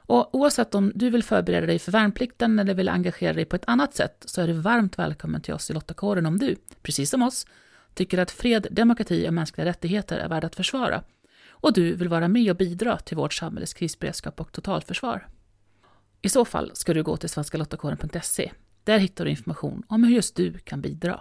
Och 0.09 0.35
oavsett 0.35 0.75
om 0.75 0.92
du 0.94 1.11
vill 1.11 1.23
förbereda 1.23 1.66
dig 1.66 1.79
för 1.79 1.92
värnplikten 1.92 2.59
eller 2.59 2.75
vill 2.75 2.88
engagera 2.88 3.33
dig 3.33 3.44
på 3.44 3.57
ett 3.57 3.64
annat 3.66 3.94
sätt 3.94 4.25
så 4.27 4.40
är 4.40 4.47
du 4.47 4.53
varmt 4.53 4.99
välkommen 4.99 5.42
till 5.42 5.55
oss 5.55 5.71
i 5.71 5.73
Lottakåren 5.73 6.27
om 6.27 6.38
du, 6.38 6.57
precis 6.83 7.11
som 7.11 7.23
oss, 7.23 7.47
tycker 7.94 8.18
att 8.18 8.31
fred, 8.31 8.66
demokrati 8.71 9.29
och 9.29 9.35
mänskliga 9.35 9.64
rättigheter 9.66 10.18
är 10.18 10.29
värda 10.29 10.47
att 10.47 10.57
försvara 10.57 11.03
och 11.51 11.73
du 11.73 11.94
vill 11.94 12.09
vara 12.09 12.29
med 12.29 12.51
och 12.51 12.57
bidra 12.57 12.99
till 12.99 13.16
vårt 13.16 13.35
samhälles 13.35 13.75
krisberedskap 13.75 14.40
och 14.40 14.53
totalförsvar. 14.53 15.29
I 16.23 16.29
så 16.29 16.44
fall 16.44 16.71
ska 16.75 16.94
du 16.94 17.03
gå 17.03 17.16
till 17.16 17.29
svenskalottakåren.se. 17.29 18.53
Där 18.85 18.99
hittar 18.99 19.25
du 19.25 19.31
information 19.31 19.83
om 19.87 20.05
hur 20.05 20.14
just 20.14 20.37
du 20.37 20.59
kan 20.59 20.81
bidra. 20.81 21.21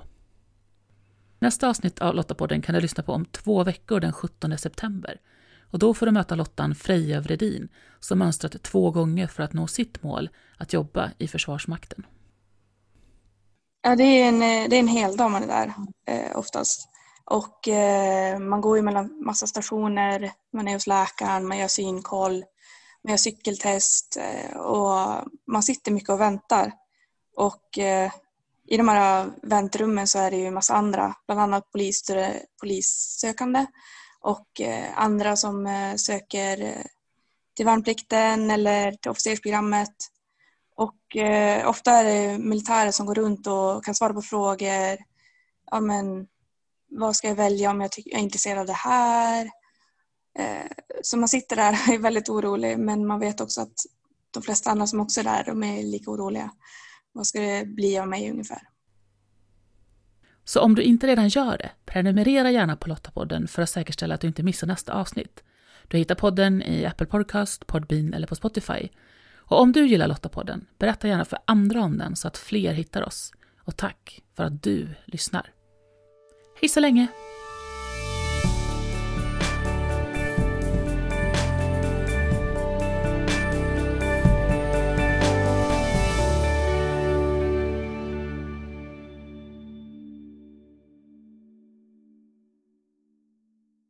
Nästa 1.40 1.70
avsnitt 1.70 2.00
av 2.00 2.16
Lottapodden 2.16 2.62
kan 2.62 2.76
du 2.76 2.82
lyssna 2.82 3.04
på 3.04 3.14
om 3.14 3.26
två 3.26 3.64
veckor 3.64 4.00
den 4.00 4.14
17 4.14 4.58
september. 4.58 5.20
Och 5.72 5.80
då 5.80 5.94
får 5.94 6.06
du 6.06 6.12
möta 6.12 6.36
Lottan 6.36 6.76
Freja 6.76 7.22
Vredin 7.22 7.70
som 8.00 8.20
mönstrat 8.20 8.64
två 8.64 8.92
gånger 8.92 9.28
för 9.28 9.44
att 9.44 9.54
nå 9.54 9.68
sitt 9.68 10.04
mål, 10.04 10.30
att 10.58 10.74
jobba 10.74 11.12
i 11.18 11.28
Försvarsmakten. 11.28 12.06
Ja, 13.82 13.96
det 13.96 14.04
är 14.04 14.28
en, 14.28 14.42
eh, 14.42 14.70
det 14.70 14.76
är 14.76 14.80
en 14.80 14.88
hel 14.88 15.18
dag 15.18 15.32
man 15.32 15.44
är 15.44 15.48
där 15.48 15.74
eh, 16.08 16.38
oftast. 16.38 16.90
Och 17.26 17.68
eh, 17.68 18.40
man 18.40 18.62
går 18.62 18.78
ju 18.78 18.84
mellan 18.84 19.24
massa 19.26 19.48
stationer, 19.48 20.32
man 20.54 20.68
är 20.68 20.74
hos 20.74 20.88
läkaren, 20.88 21.48
man 21.48 21.58
gör 21.58 21.68
synkoll, 21.68 22.44
man 23.04 23.12
gör 23.12 23.18
cykeltest 23.18 24.18
eh, 24.18 24.58
och 24.58 25.24
man 25.48 25.64
sitter 25.64 25.92
mycket 25.92 26.10
och 26.10 26.22
väntar. 26.22 26.72
Och 27.36 27.80
eh, 27.80 28.12
i 28.68 28.78
de 28.78 28.88
här 28.88 29.30
väntrummen 29.42 30.08
så 30.08 30.20
är 30.20 30.32
det 30.32 30.38
ju 30.38 30.46
en 30.46 30.54
massa 30.54 30.74
andra, 30.74 31.16
bland 31.28 31.42
annat 31.42 31.72
polis, 31.72 32.10
eh, 32.10 32.36
polissökande 32.60 33.66
och 34.22 34.62
eh, 34.62 34.90
andra 34.96 35.36
som 35.36 35.68
eh, 35.68 35.96
söker 35.96 36.62
eh, 36.62 36.86
till 37.56 37.66
värnplikten 37.66 38.52
eller 38.52 38.92
till 38.92 39.12
officersprogrammet. 39.12 39.96
Och 40.76 41.18
eh, 41.18 41.70
ofta 41.70 41.92
är 41.92 42.04
det 42.04 42.38
militärer 42.38 42.92
som 42.92 43.06
går 43.06 43.16
runt 43.16 43.48
och 43.48 43.86
kan 43.86 43.96
svara 43.96 44.14
på 44.14 44.22
frågor. 44.22 44.98
Ja, 45.72 45.80
men, 45.80 46.28
vad 46.90 47.16
ska 47.16 47.28
jag 47.28 47.36
välja 47.36 47.72
om 47.72 47.82
jag, 47.82 47.92
jag 47.96 48.20
är 48.20 48.24
intresserad 48.24 48.60
av 48.60 48.66
det 48.66 48.74
här? 48.74 49.50
Eh, 50.40 50.72
så 51.02 51.18
man 51.18 51.30
sitter 51.30 51.56
där 51.56 51.72
och 51.88 51.94
är 51.94 52.00
väldigt 52.00 52.30
orolig 52.30 52.80
men 52.80 53.08
man 53.08 53.20
vet 53.20 53.42
också 53.42 53.62
att 53.62 53.86
de 54.32 54.44
flesta 54.44 54.72
andra 54.72 54.88
som 54.88 55.00
också 55.00 55.20
är 55.20 55.24
där, 55.24 55.44
de 55.44 55.64
är 55.64 55.84
lika 55.84 56.12
oroliga. 56.12 56.52
Vad 57.12 57.28
ska 57.28 57.40
det 57.40 57.66
bli 57.66 58.00
av 58.00 58.08
mig 58.08 58.32
ungefär? 58.32 58.62
Så 60.48 60.62
om 60.62 60.76
du 60.76 60.82
inte 60.82 61.08
redan 61.08 61.28
gör 61.28 61.58
det, 61.58 61.72
prenumerera 61.86 62.52
gärna 62.52 62.76
på 62.76 62.90
Lottapodden 62.90 63.48
för 63.48 63.62
att 63.62 63.70
säkerställa 63.70 64.16
att 64.16 64.22
du 64.22 64.28
inte 64.28 64.44
missar 64.44 64.68
nästa 64.68 64.94
avsnitt. 64.94 65.44
Du 65.88 65.98
hittar 65.98 66.16
podden 66.16 66.62
i 66.62 66.86
Apple 66.86 67.08
Podcast, 67.08 67.68
Podbean 67.68 68.14
eller 68.14 68.28
på 68.28 68.36
Spotify. 68.36 68.90
Och 69.36 69.62
om 69.62 69.72
du 69.72 69.88
gillar 69.88 70.08
Lottapodden, 70.08 70.66
berätta 70.80 71.08
gärna 71.08 71.26
för 71.26 71.40
andra 71.46 71.82
om 71.82 71.98
den 71.98 72.16
så 72.16 72.28
att 72.28 72.38
fler 72.38 72.74
hittar 72.74 73.02
oss. 73.02 73.34
Och 73.60 73.78
tack 73.78 74.24
för 74.36 74.44
att 74.44 74.64
du 74.64 74.88
lyssnar. 75.06 75.52
Hej 76.62 76.70
så 76.70 76.80
länge! 76.80 77.08